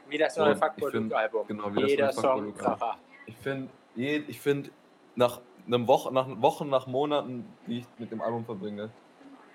[0.09, 1.47] Wie das neue ich Fuck find- Album.
[1.47, 2.97] genau, wie das Jeder neue Fuck Song Kracher.
[3.27, 4.71] Ich finde, ich find,
[5.15, 8.91] nach einem Woche, nach Wochen, nach Monaten, die ich mit dem Album verbringe,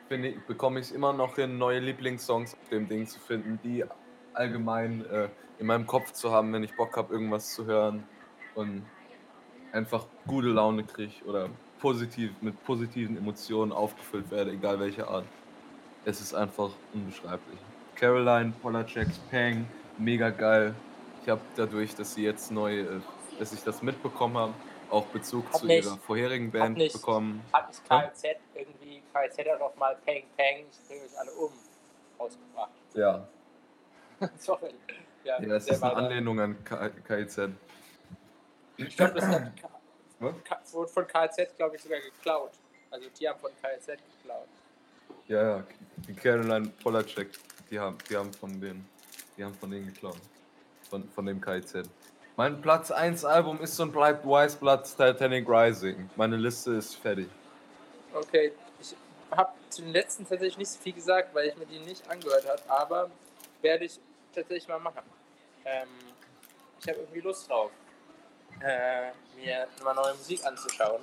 [0.08, 3.60] finde ich, bekomme ich es immer noch hin, neue Lieblingssongs auf dem Ding zu finden,
[3.64, 3.84] die
[4.34, 8.04] allgemein äh, in meinem Kopf zu haben, wenn ich Bock habe, irgendwas zu hören
[8.54, 8.86] und
[9.74, 11.50] einfach gute Laune kriege oder
[11.90, 15.26] positiv, mit positiven Emotionen aufgefüllt werde, egal welche Art.
[16.04, 17.60] Es ist einfach unbeschreiblich.
[17.96, 19.68] Caroline, Polacek's Pang,
[20.00, 20.74] mega geil.
[21.22, 22.86] Ich habe dadurch, dass sie jetzt neu, äh,
[23.38, 24.54] dass ich das mitbekommen habe,
[24.90, 27.42] auch Bezug Hat zu nicht- ihrer vorherigen hat Band nicht- bekommen.
[27.54, 31.52] Hat nicht KZ irgendwie, KZ hat auch mal Peng Peng, ich bringe euch alle um,
[32.20, 32.72] rausgebracht.
[32.96, 33.28] Ja,
[34.40, 34.74] Sorry.
[35.24, 35.96] Ja, ja es ist eine.
[35.96, 37.50] Anlehnung an K- KIZ.
[38.78, 39.52] Ich glaube, das hat
[40.20, 40.74] Was?
[40.74, 42.52] Wurde von KZ, glaube ich, sogar geklaut.
[42.90, 44.48] Also die haben von KZ geklaut.
[45.28, 45.64] Ja, ja,
[46.08, 47.30] die Caroline Polacek,
[47.70, 48.88] die haben, die haben von denen,
[49.36, 50.18] die haben von denen geklaut.
[50.90, 51.90] Von, von dem KIZ.
[52.38, 56.10] Mein Platz 1 Album ist und bleibt Wise Blood Titanic Rising.
[56.16, 57.28] Meine Liste ist fertig.
[58.14, 58.96] Okay, ich
[59.32, 62.46] habe zu den letzten tatsächlich nicht so viel gesagt, weil ich mir die nicht angehört
[62.48, 63.10] habe, aber
[63.62, 64.00] werde ich
[64.34, 65.04] tatsächlich mal machen.
[65.66, 65.88] Ähm,
[66.80, 67.72] ich habe irgendwie Lust drauf,
[68.62, 71.02] äh, mir mal neue Musik anzuschauen.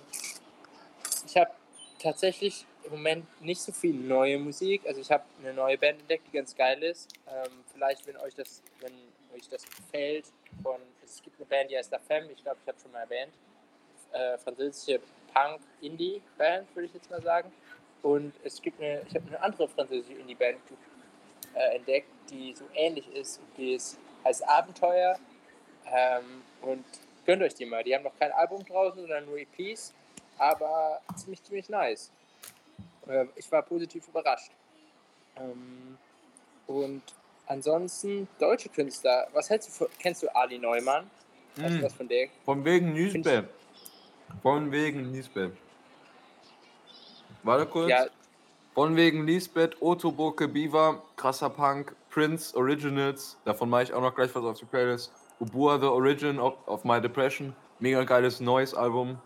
[1.27, 1.51] Ich habe
[1.99, 4.83] tatsächlich im Moment nicht so viel neue Musik.
[4.87, 7.13] Also ich habe eine neue Band entdeckt, die ganz geil ist.
[7.29, 8.93] Ähm, vielleicht, wenn euch das, wenn
[9.35, 10.27] euch das gefällt,
[10.63, 13.01] von es gibt eine Band, die heißt La Femme, ich glaube, ich habe schon mal
[13.01, 13.33] erwähnt.
[14.13, 15.01] Äh, französische
[15.33, 17.53] Punk-Indie-Band, würde ich jetzt mal sagen.
[18.03, 20.59] Und es gibt eine, ich habe eine andere französische Indie-Band
[21.55, 23.41] äh, entdeckt, die so ähnlich ist.
[23.57, 25.19] Die ist, heißt Abenteuer.
[25.87, 26.85] Ähm, und
[27.27, 27.83] gönnt euch die mal.
[27.85, 29.93] Die haben noch kein Album draußen, sondern nur EPs.
[30.39, 32.11] Aber ziemlich, ziemlich nice.
[33.37, 34.51] Ich war positiv überrascht.
[35.37, 35.99] Ähm,
[36.67, 37.03] und
[37.47, 39.29] ansonsten deutsche Künstler.
[39.33, 41.11] Was hältst du von, kennst du Ali Neumann?
[41.57, 41.83] Hast du Hm.
[41.83, 42.29] was von der?
[42.45, 43.45] Von wegen Newsbab.
[44.43, 45.53] Von wegen Lisbeth.
[47.43, 47.91] Warte kurz.
[47.91, 48.07] Ja,
[48.75, 54.15] Von wegen Lisbeth, Otto Burke, Beaver, krasser Punk, Prince, Originals, davon mache ich auch noch
[54.15, 55.13] gleich was auf die Playlist.
[55.43, 59.19] Ubua, The Origin of, of My Depression, mega geiles neues Album.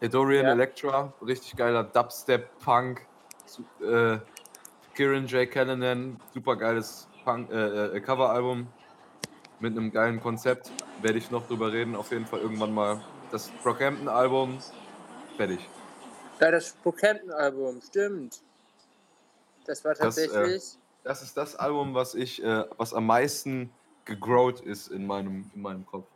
[0.00, 0.52] Edorian Ja.
[0.52, 3.06] Electra, richtig geiler Dubstep, Punk.
[3.80, 4.18] Äh,
[4.96, 5.48] Kieran J.
[5.48, 8.66] Callanan, super geiles Punk, äh, äh, Coveralbum
[9.60, 10.72] mit einem geilen Konzept.
[11.02, 13.00] Werde ich noch drüber reden, auf jeden Fall irgendwann mal.
[13.30, 14.58] Das Brockhampton-Album,
[15.36, 15.60] fertig.
[16.40, 18.42] ja das Brockhampton-Album, stimmt.
[19.66, 20.78] Das war Das, äh, tatsächlich.
[21.04, 23.70] Das ist das Album, was ich, äh, was am meisten
[24.04, 26.06] gegrowt ist in meinem, in meinem Kopf.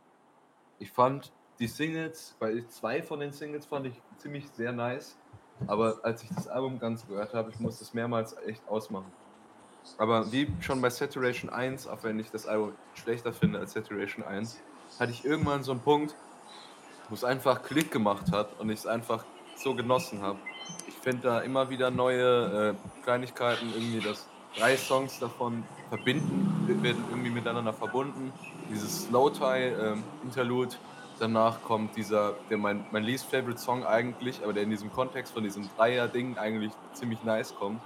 [0.79, 5.17] Ich fand die Singles, weil zwei von den Singles fand ich ziemlich sehr nice,
[5.65, 9.11] aber als ich das Album ganz gehört habe, ich musste es mehrmals echt ausmachen.
[9.97, 14.23] Aber wie schon bei Saturation 1, auch wenn ich das Album schlechter finde als Saturation
[14.23, 14.59] 1,
[14.99, 16.15] hatte ich irgendwann so einen Punkt,
[17.09, 19.25] wo es einfach Klick gemacht hat und ich es einfach
[19.55, 20.39] so genossen habe.
[20.87, 24.27] Ich finde da immer wieder neue äh, Kleinigkeiten, irgendwie, dass
[24.57, 28.39] drei Songs davon verbinden, werden irgendwie miteinander verbunden.
[28.69, 30.77] Dieses Slow Tie ähm, Interlude,
[31.19, 35.33] danach kommt dieser, der mein, mein least favorite Song eigentlich, aber der in diesem Kontext
[35.33, 37.85] von diesem Dreier-Ding eigentlich ziemlich nice kommt.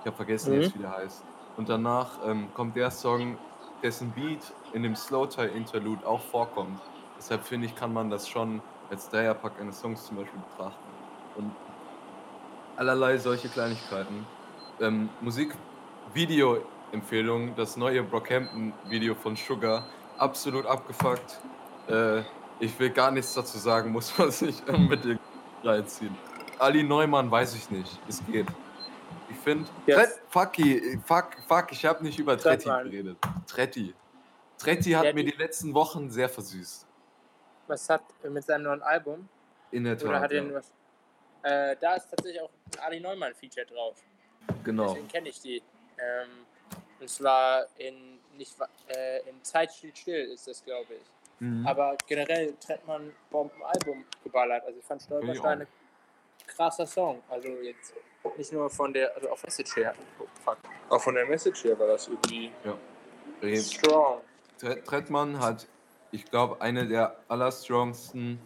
[0.00, 0.54] Ich habe vergessen Mhm.
[0.54, 1.26] jetzt, wie der heißt.
[1.54, 3.40] Und danach ähm, kommt der Song,
[3.82, 6.92] dessen Beat in dem Slow Tie Interlude auch vorkommt.
[7.18, 10.98] Deshalb finde ich, kann man das schon als Dreierpack eines Songs zum Beispiel betrachten.
[11.32, 11.58] Und
[12.76, 14.30] allerlei solche Kleinigkeiten.
[14.78, 15.16] Ähm,
[16.14, 19.86] Musik-Video-Empfehlung, das neue Brockhampton-Video von Sugar,
[20.18, 21.40] absolut abgefuckt.
[21.88, 22.20] Äh,
[22.60, 25.20] ich will gar nichts dazu sagen, muss man sich unbedingt
[25.64, 26.14] reinziehen.
[26.58, 28.46] Ali Neumann weiß ich nicht, es geht.
[29.30, 30.20] Ich finde, Yes.
[30.28, 33.16] Fucky, fuck, fuck, ich habe nicht über Tretti geredet.
[33.46, 33.94] Tretti.
[34.58, 36.86] Tretti hat Der mir die- letzten Wochen sehr versüßt.
[37.68, 39.28] Was hat mit seinem neuen Album?
[39.70, 40.08] In der Tat.
[40.08, 40.42] Oder hat ja.
[40.52, 40.70] was?
[41.42, 43.96] Äh, da ist tatsächlich auch ein Ali Neumann-Feature drauf.
[44.62, 44.88] Genau.
[44.88, 45.62] Deswegen kenne ich die.
[46.02, 46.28] Ähm,
[47.00, 48.54] und zwar in nicht
[48.88, 51.02] äh, in Zeit steht still ist das, glaube ich.
[51.40, 51.66] Mhm.
[51.66, 54.64] Aber generell Trettmann Bombenalbum geballert.
[54.64, 55.66] Also ich fand Stolpersteine
[56.46, 57.22] krasser Song.
[57.28, 57.94] Also jetzt
[58.36, 59.94] nicht nur von der, also auf Message her.
[60.18, 60.58] Oh, fuck.
[60.88, 62.52] Auch von der Message her war das irgendwie
[63.42, 64.20] Äh, strong.
[64.58, 65.66] Tre- Trettmann hat,
[66.12, 68.38] ich glaube, eine der allerstrongsten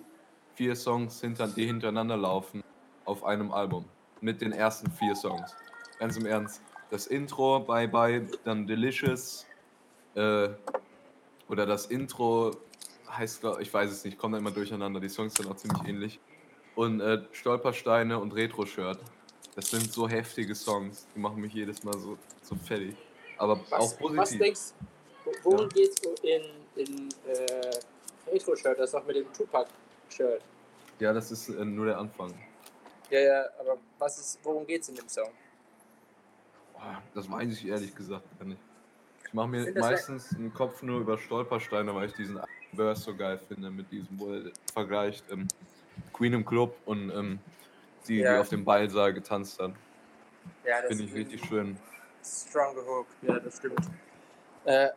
[0.54, 2.64] vier Songs, hinter, die hintereinander laufen,
[3.04, 3.86] auf einem Album.
[4.22, 5.54] Mit den ersten vier Songs.
[5.98, 6.62] Ganz im Ernst.
[6.91, 9.47] Das Intro, Bye Bye, dann Delicious.
[10.14, 10.49] Äh,
[11.49, 12.57] oder das Intro
[13.09, 15.01] heißt, ich weiß es nicht, kommt da immer durcheinander.
[15.01, 16.20] Die Songs sind auch ziemlich ähnlich.
[16.74, 18.99] Und äh, Stolpersteine und Retro-Shirt.
[19.55, 21.07] Das sind so heftige Songs.
[21.14, 22.95] Die machen mich jedes Mal so, so fertig.
[23.39, 24.18] Aber Was, auch positiv.
[24.18, 24.61] was denkst
[25.24, 25.66] du, worum Ja.
[25.68, 26.43] geht's in,
[26.76, 28.78] in äh, Retro-Shirt?
[28.78, 30.43] Das ist doch mit dem Tupac-Shirt.
[30.99, 32.34] Ja, das ist äh, nur der Anfang.
[33.11, 35.30] Ja, ja, aber was ist, worum geht's in dem Song?
[37.14, 38.60] Das weiß ich ehrlich gesagt gar nicht.
[39.26, 42.40] Ich mache mir meistens einen Kopf nur über Stolpersteine, weil ich diesen
[42.74, 45.24] Verse so geil finde mit diesem, wo er vergleicht.
[45.30, 45.48] Ähm,
[46.12, 47.40] Queen im Club und ähm,
[48.06, 48.34] die, Ja.
[48.34, 49.72] die auf dem Ballsaal getanzt hat.
[50.64, 51.78] Ja, das Finde ich richtig schön.
[52.24, 53.80] Strong gehooked, ja, das stimmt.
[54.64, 54.88] Äh,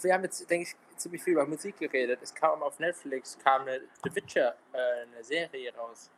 [0.00, 2.20] wir haben jetzt, denke ich, ziemlich viel über Musik geredet.
[2.22, 6.10] Es kam auf Netflix, kam eine The Witcher, äh, eine Serie raus.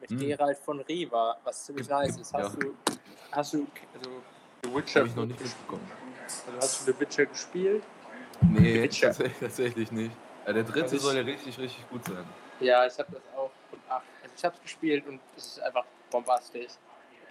[0.00, 0.18] Mit Hm.
[0.18, 2.32] Gerald von Riva, was ziemlich nice ist.
[2.34, 2.60] Hast Ja.
[2.60, 2.74] du,
[3.32, 4.10] hast du, also,
[4.64, 5.90] The Witcher, Habe ich noch nicht mitbekommen.
[6.46, 7.82] also hast du The Witcher gespielt?
[8.42, 9.06] Nee, Witcher.
[9.08, 10.16] tatsächlich, tatsächlich nicht.
[10.46, 12.24] Ja, der dritte Also soll ja richtig, richtig gut sein.
[12.60, 13.50] Ja, ich habe das auch.
[13.70, 16.72] Und ach, also ich habe es gespielt und es ist einfach bombastisch.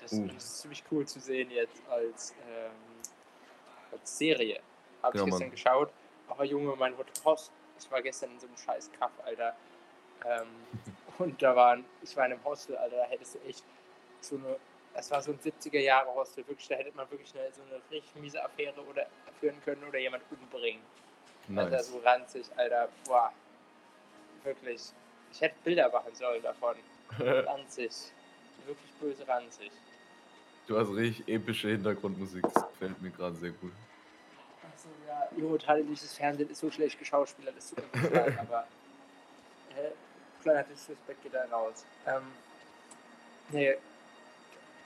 [0.01, 0.27] Das, Uh.
[0.27, 2.71] das ist ziemlich cool zu sehen jetzt als, ähm,
[3.91, 4.59] als Serie.
[5.03, 5.51] Habe Ja, ich gestern Mann.
[5.51, 5.91] geschaut.
[6.27, 6.93] Aber Junge, mein
[7.25, 9.55] Host, ich war gestern in so einem scheiß Kaff, Alter.
[10.25, 10.47] Ähm,
[11.19, 13.63] und da waren, ich war in einem Hostel, Alter, da hättest du echt
[14.21, 14.55] so eine,
[14.93, 18.43] das war so ein 70er-Jahre-Hostel, wirklich, da hätte man wirklich eine, so eine richtig miese
[18.43, 19.07] Affäre oder
[19.39, 20.81] führen können oder jemand umbringen.
[21.55, 21.87] Alter, Nice.
[21.87, 22.87] so ranzig, Alter.
[23.05, 23.31] Boah.
[24.43, 24.81] Wirklich.
[25.31, 26.75] Ich hätte Bilder machen sollen davon.
[27.19, 27.91] Ranzig.
[28.65, 29.71] Wirklich böse ranzig.
[30.67, 32.43] Du hast richtig epische Hintergrundmusik.
[32.53, 33.71] Das gefällt mir gerade sehr gut.
[34.71, 35.27] Achso, ja.
[35.37, 38.67] Junge, thailändisches Fernsehen ist so schlecht geschauspielert, das tut mir leid, aber.
[39.75, 39.91] Hä?
[40.41, 41.85] Kleiner Disrespect geht da raus.
[42.05, 42.21] Ähm.
[43.49, 43.75] Nee,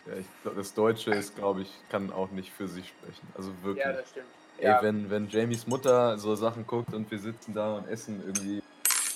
[0.06, 3.32] Ja, ich das Deutsche ist, glaube ich, kann auch nicht für sich sprechen.
[3.36, 3.86] Also wirklich.
[3.86, 4.30] ja, das stimmt.
[4.58, 8.22] Ey, Ja, wenn, wenn Jamies Mutter so Sachen guckt und wir sitzen da und essen
[8.22, 8.60] irgendwie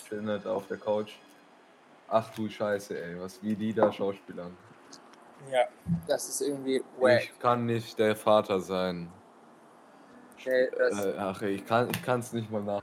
[0.08, 1.14] chillen halt da auf der Couch.
[2.08, 4.58] Ach du Scheiße, ey, was wie die da Schauspielern.
[5.52, 5.68] ja,
[6.08, 7.22] das ist irgendwie wack.
[7.22, 9.12] Ich kann nicht der Vater sein.
[10.46, 12.82] Nee, das, Äh, ach, ich kann ich es nicht mal nach.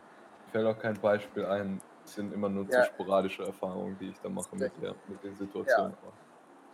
[0.52, 1.80] Fällt auch kein Beispiel ein.
[2.04, 2.82] Es sind immer nur Ja.
[2.82, 5.96] zu sporadische Erfahrungen, die ich da mache mit, der, mit den Situationen.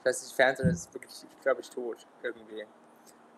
[0.03, 2.05] Ich weiß nicht, Fernsehen ist wirklich, glaube ich, tot.
[2.25, 2.65] Irgendwie.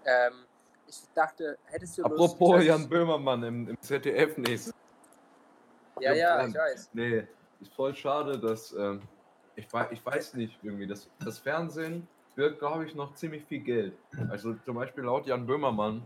[0.07, 0.47] Ähm,
[0.87, 4.73] ich dachte, hättest du Lust, Apropos weiß Jan Böhmermann im, im ZDF nächstes.
[6.01, 6.51] Ja, ja, Plan.
[6.51, 6.91] ich weiß.
[6.95, 7.29] Nee,
[7.61, 9.03] ist voll schade, dass ähm,
[9.57, 13.99] ich, ich weiß nicht irgendwie, das, das Fernsehen wird, glaube ich, noch ziemlich viel Geld.
[14.31, 16.03] Also zum Beispiel laut Jan Böhmermann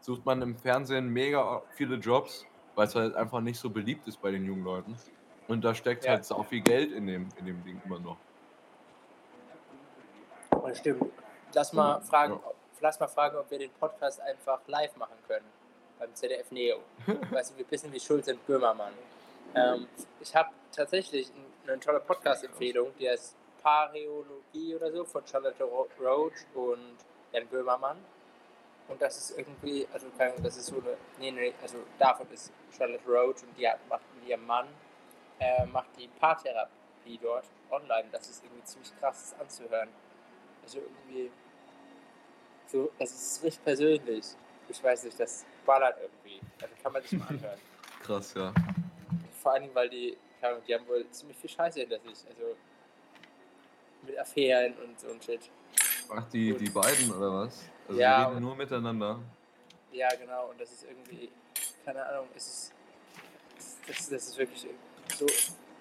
[0.00, 4.22] sucht man im Fernsehen mega viele Jobs, weil es halt einfach nicht so beliebt ist
[4.22, 4.96] bei den jungen Leuten.
[5.48, 6.12] Und da steckt Ja.
[6.12, 8.18] halt sau viel Geld in dem, in dem Ding immer noch.
[10.68, 11.12] Das stimmt.
[11.54, 12.40] Lass mal, fragen, Ja.
[12.48, 15.46] ob, lass mal fragen, ob wir den Podcast einfach live machen können.
[15.98, 16.78] Beim ZDF Neo.
[17.30, 18.92] weißt du, wir wissen wie Schulz und Böhmermann.
[19.54, 19.88] Ähm,
[20.20, 21.32] ich habe tatsächlich
[21.66, 26.96] eine tolle Podcast-Empfehlung, die heißt Paräologie oder so von Charlotte Ro- Roach und
[27.32, 27.96] Jan Böhmermann.
[28.88, 30.06] Und das ist irgendwie, also
[30.42, 34.02] das ist so eine, nee, nee, also davon ist Charlotte Roach und die hat, macht
[34.14, 34.66] mit ihrem Mann,
[35.40, 38.04] äh, macht die Paartherapie dort online.
[38.12, 39.88] Das ist irgendwie ziemlich krass anzuhören.
[40.68, 41.30] Also irgendwie,
[42.66, 44.26] so, das ist richtig persönlich.
[44.68, 46.40] Ich weiß nicht, das ballert irgendwie.
[46.60, 47.58] Also kann man sich mal anhören.
[48.02, 48.52] Krass, ja.
[49.42, 50.14] Vor allem, weil die,
[50.66, 52.22] die haben wohl ziemlich viel Scheiße hinter sich.
[52.28, 52.54] Also
[54.02, 55.50] mit Affären und so ein Shit.
[56.10, 57.64] Ach, die, die beiden oder was?
[57.88, 59.20] Also Ja, die reden nur miteinander.
[59.90, 60.50] Ja, genau.
[60.50, 61.30] Und das ist irgendwie,
[61.86, 62.72] keine Ahnung, es ist,
[63.86, 64.66] das, das ist wirklich
[65.16, 65.26] so,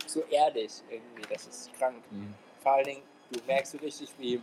[0.06, 1.24] so ehrlich irgendwie.
[1.30, 2.02] Das ist krank.
[2.10, 2.34] Mhm.
[2.64, 4.42] Vor allen Dingen, du merkst so richtig, wie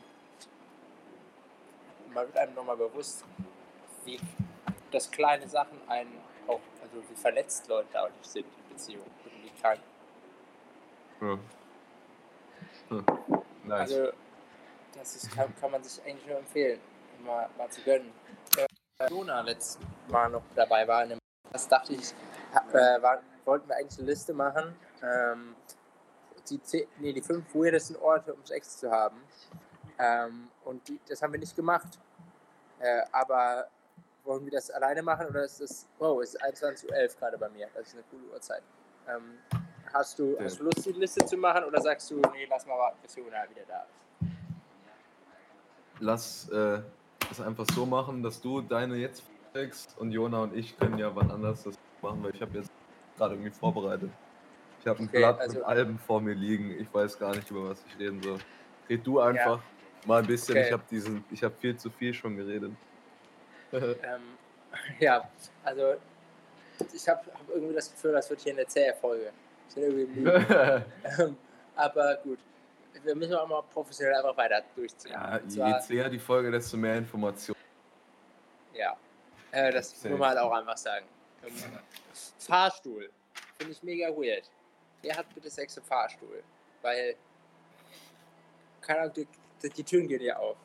[2.14, 3.24] man wird einem nochmal bewusst,
[4.04, 4.20] wie
[4.90, 6.12] das kleine Sachen einen
[6.46, 9.80] auch, also wie verletzt Leute dadurch sind in Beziehungen und wie krank.
[11.20, 11.38] Ja.
[12.88, 13.06] Hm.
[13.64, 13.80] Nice.
[13.80, 14.12] Also,
[14.94, 16.80] das ist, kann, kann man sich eigentlich nur empfehlen,
[17.24, 18.12] mal, mal zu gönnen.
[18.56, 21.18] Äh, Jona letztes Mal noch dabei war, in dem
[21.50, 22.12] das dachte ich,
[22.72, 25.54] äh, war, wollten wir eigentlich eine Liste machen, ähm,
[26.50, 29.22] die, zehn, nee, die fünf weirdesten Orte, um Sex zu haben.
[29.98, 31.98] Ähm, und die, das haben wir nicht gemacht.
[32.80, 33.68] Äh, aber
[34.24, 37.48] wollen wir das alleine machen oder ist das, oh, es ist 21.11 Uhr gerade bei
[37.50, 38.62] mir, das ist eine coole Uhrzeit.
[39.08, 39.38] Ähm,
[39.92, 42.78] hast, du, hast du Lust, die Liste zu machen oder sagst du, nee, lass mal
[42.78, 44.30] warten, bis Jona wieder da ist?
[46.00, 46.80] lass äh,
[47.30, 49.22] es einfach so machen, dass du deine jetzt
[49.52, 52.70] kriegst und Jona und ich können ja wann anders das machen, weil ich habe jetzt
[53.16, 54.10] gerade irgendwie vorbereitet.
[54.80, 56.70] Ich habe ein Okay, Blatt also- mit Alben vor mir liegen.
[56.78, 58.38] Ich weiß gar nicht, über was ich reden soll.
[58.88, 59.62] Red du einfach
[60.06, 60.56] mal ein bisschen.
[60.56, 60.66] Okay.
[60.66, 62.72] Ich habe diesen, ich habe viel zu viel schon geredet.
[63.72, 64.22] Ähm,
[65.00, 65.28] ja,
[65.64, 65.94] also
[66.92, 69.32] ich habe hab irgendwie das Gefühl, das wird hier eine zähe Folge.
[69.76, 71.36] Ähm,
[71.74, 72.38] aber gut,
[73.02, 75.12] wir müssen auch mal professionell einfach weiter durchziehen.
[75.12, 77.56] ja, je zäher die Folge, desto mehr Information.
[78.74, 78.96] ja.
[79.50, 81.06] Äh, das muss man halt auch einfach sagen.
[81.44, 81.52] Ähm,
[82.38, 83.10] Fahrstuhl.
[83.58, 84.50] Finde ich mega weird.
[85.02, 86.42] Wer hat bitte Sex im Fahrstuhl?
[86.82, 87.14] Weil,
[88.80, 89.26] keine Ahnung,
[89.68, 90.56] die, Türen gehen ja auf.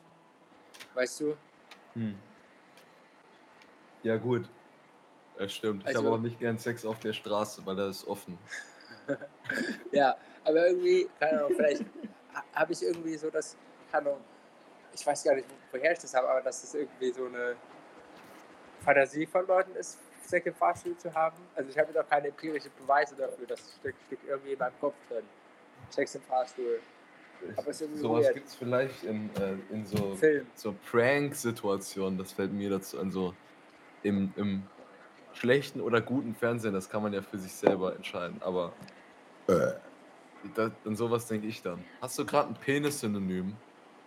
[0.94, 1.36] Weißt du?
[1.94, 2.16] Hm.
[4.02, 4.48] Ja, gut.
[5.38, 5.82] Das stimmt.
[5.82, 8.38] Ich Also- habe auch nicht gern Sex auf der Straße, weil da ist offen.
[9.92, 11.84] Ja, Aber irgendwie, keine Ahnung, vielleicht
[12.54, 13.56] habe ich irgendwie so das,
[13.90, 14.20] keine Ahnung,
[14.94, 17.56] ich weiß gar nicht, woher ich das habe, aber dass das irgendwie so eine
[18.84, 21.36] Fantasie von Leuten ist, Sex im Fahrstuhl zu haben.
[21.56, 24.94] Also ich habe noch keine empirischen Beweise dafür, das steckt, steckt irgendwie in meinem Kopf
[25.08, 25.24] drin.
[25.90, 26.80] Sex im Fahrstuhl.
[27.56, 30.46] Aber es ist Sowas gibt es vielleicht in, äh, in so, Film.
[30.54, 33.34] so Prank-Situationen, das fällt mir dazu an, so
[34.02, 34.62] im, im
[35.32, 38.72] schlechten oder guten Fernsehen, das kann man ja für sich selber entscheiden, aber
[40.54, 41.84] da, an sowas denke ich dann.
[42.00, 43.56] Hast du gerade ein Penis-Synonym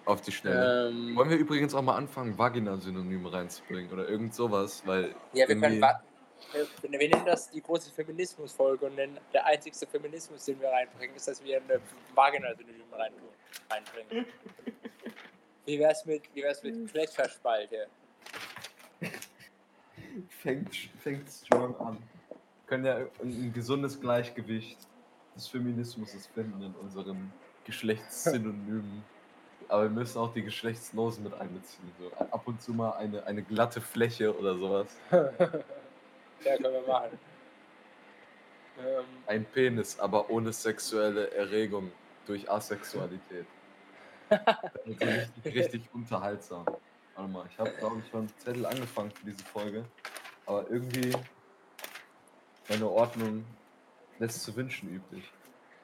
[0.06, 0.90] auf die Schnelle?
[0.90, 5.60] Ähm, Wollen wir übrigens auch mal anfangen, Vagina-Synonyme reinzubringen oder irgend sowas, weil ja, wir
[5.60, 6.04] können warten.
[6.52, 11.28] Wir, nennen das die große Feminismus-Folge und nennen, der einzigste Feminismus, den wir reinbringen, ist,
[11.28, 11.80] dass wir eine
[12.14, 13.14] Vagina-Synonym rein,
[13.70, 14.26] reinbringen.
[15.66, 17.88] Wie wär's mit, wie wär's mit Geschlechtsverspalte?
[20.30, 21.98] fängt, fängt strong an.
[22.30, 24.78] Wir können ja ein, ein gesundes Gleichgewicht
[25.36, 27.32] des Feminismus finden in unseren
[27.66, 29.04] Geschlechtssynonymen.
[29.70, 31.92] Aber wir müssen auch die Geschlechtslosen mit einbeziehen.
[31.98, 34.88] So ab und zu mal eine, eine glatte Fläche oder sowas.
[36.46, 37.20] ja, können wir machen.
[38.80, 41.92] Ähm, Ein Penis, aber ohne sexuelle Erregung
[42.26, 43.46] durch Asexualität.
[44.86, 46.66] Richtig, richtig unterhaltsam.
[47.16, 49.86] Warte mal, ich habe glaube ich schon Zettel angefangen für diese Folge.
[50.46, 51.16] Aber irgendwie
[52.70, 53.46] meine Ordnung
[54.20, 55.24] lässt zu wünschen übrig.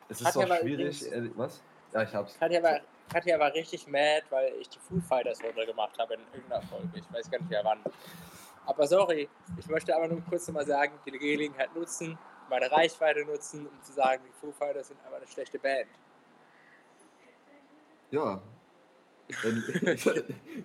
[0.08, 1.02] Es ist auch schwierig.
[1.04, 1.62] übrigens- was?
[1.94, 2.38] Ja, ich hab's.
[2.40, 2.80] Katja, war,
[3.12, 6.88] Katja war richtig mad, weil ich die Foo Fighters runtergemacht habe in irgendeiner Folge.
[6.96, 7.80] Ich weiß gar nicht mehr wann.
[8.70, 12.18] Aber sorry, ich möchte aber nur kurz nochmal sagen, die Gelegenheit nutzen,
[12.50, 15.90] meine Reichweite nutzen, um zu sagen, die Foo Fighters sind aber eine schlechte Band.
[18.12, 18.42] Ja.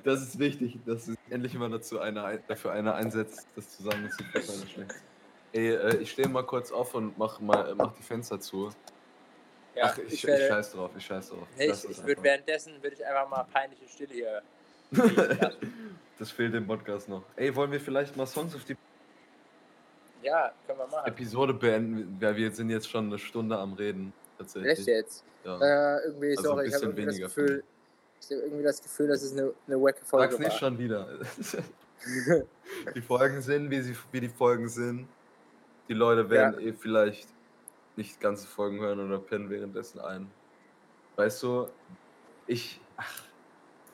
[0.05, 3.83] Das ist wichtig, dass sich endlich mal dazu einer, ein- dafür einer einsetzt, das zu
[3.83, 5.03] sagen, dass die Fußballer schlecht sind.
[5.53, 8.71] Ey, äh, ich stehe mal kurz auf und mach, mal, äh, mach die Fenster zu.
[9.75, 11.47] Ja, Ach, ich, ich, werde, scheiß drauf, ich scheiß drauf.
[11.59, 12.23] ich, es ich würde einfach.
[12.25, 14.43] währenddessen würde ich einfach mal peinliche Stille hier.
[16.17, 17.25] Das fehlt dem Podcast noch.
[17.35, 18.77] Ey, wollen wir vielleicht mal Songs auf die
[20.23, 21.07] ja, können wir machen.
[21.07, 22.17] Episode beenden?
[22.21, 24.13] Weil wir sind jetzt schon eine Stunde am Reden.
[24.39, 24.79] Tatsächlich.
[24.79, 25.25] Echt jetzt?
[25.45, 25.59] Ja.
[25.59, 27.65] Äh, irgendwie, Also ein sorry, ich habe irgendwie das weniger Gefühl,
[28.21, 30.59] ich habe irgendwie das Gefühl, dass es eine, eine wacke Folge Sag's nicht war.
[30.59, 31.09] schon wieder.
[32.95, 35.07] die Folgen sind, wie, sie, wie die Folgen sind.
[35.89, 37.29] Die Leute werden eh vielleicht
[37.97, 40.31] nicht ganze Folgen hören oder pennen währenddessen ein.
[41.17, 41.69] Weißt du,
[42.47, 43.23] ich, ach,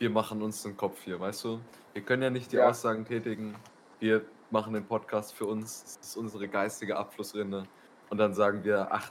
[0.00, 1.60] wir machen uns den Kopf hier, weißt du?
[1.92, 2.70] Wir können ja nicht die Ja.
[2.70, 3.54] Aussagen tätigen.
[3.98, 5.84] Wir machen den Podcast für uns.
[6.00, 7.64] Das ist unsere geistige Abflussrinde.
[8.08, 9.10] Und dann sagen wir, ach,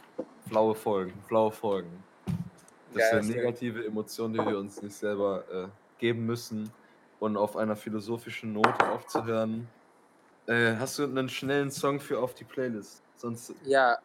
[0.49, 2.03] flaue Folgen, flaue Folgen.
[2.93, 5.67] Das Ja, sind negative Emotionen, die wir uns nicht selber äh,
[5.99, 6.71] geben müssen.
[7.19, 9.67] Und auf einer philosophischen Note aufzuhören.
[10.47, 13.03] Äh, hast du einen schnellen Song für auf die Playlist?
[13.15, 13.53] Sonst.
[13.63, 13.97] Ja,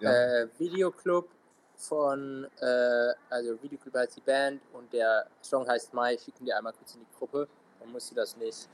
[0.00, 0.10] Ja.
[0.12, 1.30] Äh, Videoclub
[1.76, 6.14] von, äh, also Videoclub heißt die Band und der Song heißt Mai.
[6.14, 7.48] Ich schicke ihn dir einmal kurz in die Gruppe.
[7.80, 8.68] Dann musst du das nicht,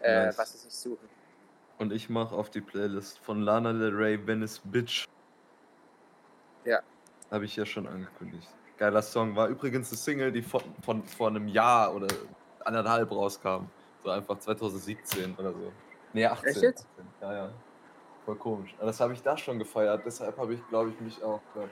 [0.00, 0.38] äh, Nice.
[0.38, 1.08] was ist nicht suchen.
[1.78, 5.06] Und ich mache auf die Playlist von Lana Del Rey Venice Bitch.
[6.64, 6.80] Ja.
[7.30, 8.48] Habe ich ja schon angekündigt.
[8.76, 9.34] Geiler Song.
[9.34, 12.08] War übrigens eine Single, die von, von vor einem Jahr oder
[12.64, 13.64] anderthalb rauskam.
[14.04, 15.72] So einfach 2017 oder so.
[16.12, 16.48] Nee, 18.
[16.48, 16.86] Echt jetzt?
[16.98, 17.06] 18.
[17.22, 17.50] Ja, ja.
[18.24, 18.74] Voll komisch.
[18.78, 20.02] Aber das habe ich da schon gefeiert.
[20.04, 21.66] Deshalb habe ich, glaube ich, mich auch äh,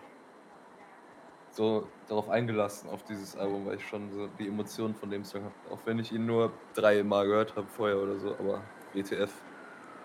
[1.50, 5.44] so darauf eingelassen, auf dieses Album, weil ich schon so die Emotionen von dem Song
[5.44, 5.54] habe.
[5.70, 8.34] Auch wenn ich ihn nur dreimal gehört habe vorher oder so.
[8.38, 9.32] Aber WTF.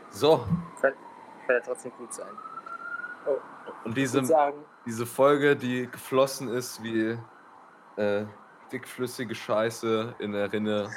[0.09, 0.45] So,
[0.81, 0.93] Kann,
[1.47, 2.31] kann ja trotzdem gut sein.
[3.25, 3.37] Oh,
[3.85, 7.17] und diese, sagen, diese Folge, die geflossen ist wie
[7.95, 8.25] äh,
[8.71, 10.89] dickflüssige Scheiße in der Rinne.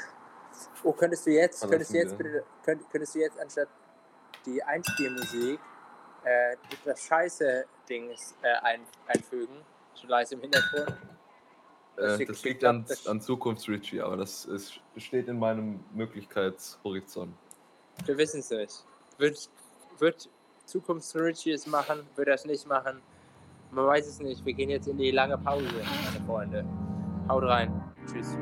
[0.82, 3.68] oh, könntest du jetzt, könntest du jetzt bitte, könnt, könntest du jetzt anstatt
[4.44, 5.60] die Einspielmusik
[6.24, 9.64] äh, das Scheiße-Dings äh, ein, einfügen?
[9.96, 10.94] So leise im Hintergrund.
[11.96, 17.34] Das Äh, das liegt an, an Zukunfts-Richie, aber das ist, steht in meinem Möglichkeitshorizont.
[18.04, 18.84] Wir wissen es nicht.
[19.16, 19.48] Wird,
[19.98, 20.28] wird
[20.66, 22.06] Zukunfts-Richie es machen?
[22.16, 23.00] Wird er es nicht machen?
[23.70, 24.44] Man weiß es nicht.
[24.44, 26.64] Wir gehen jetzt in die lange Pause, meine Freunde.
[27.28, 27.82] Haut rein.
[28.06, 28.36] Tschüss.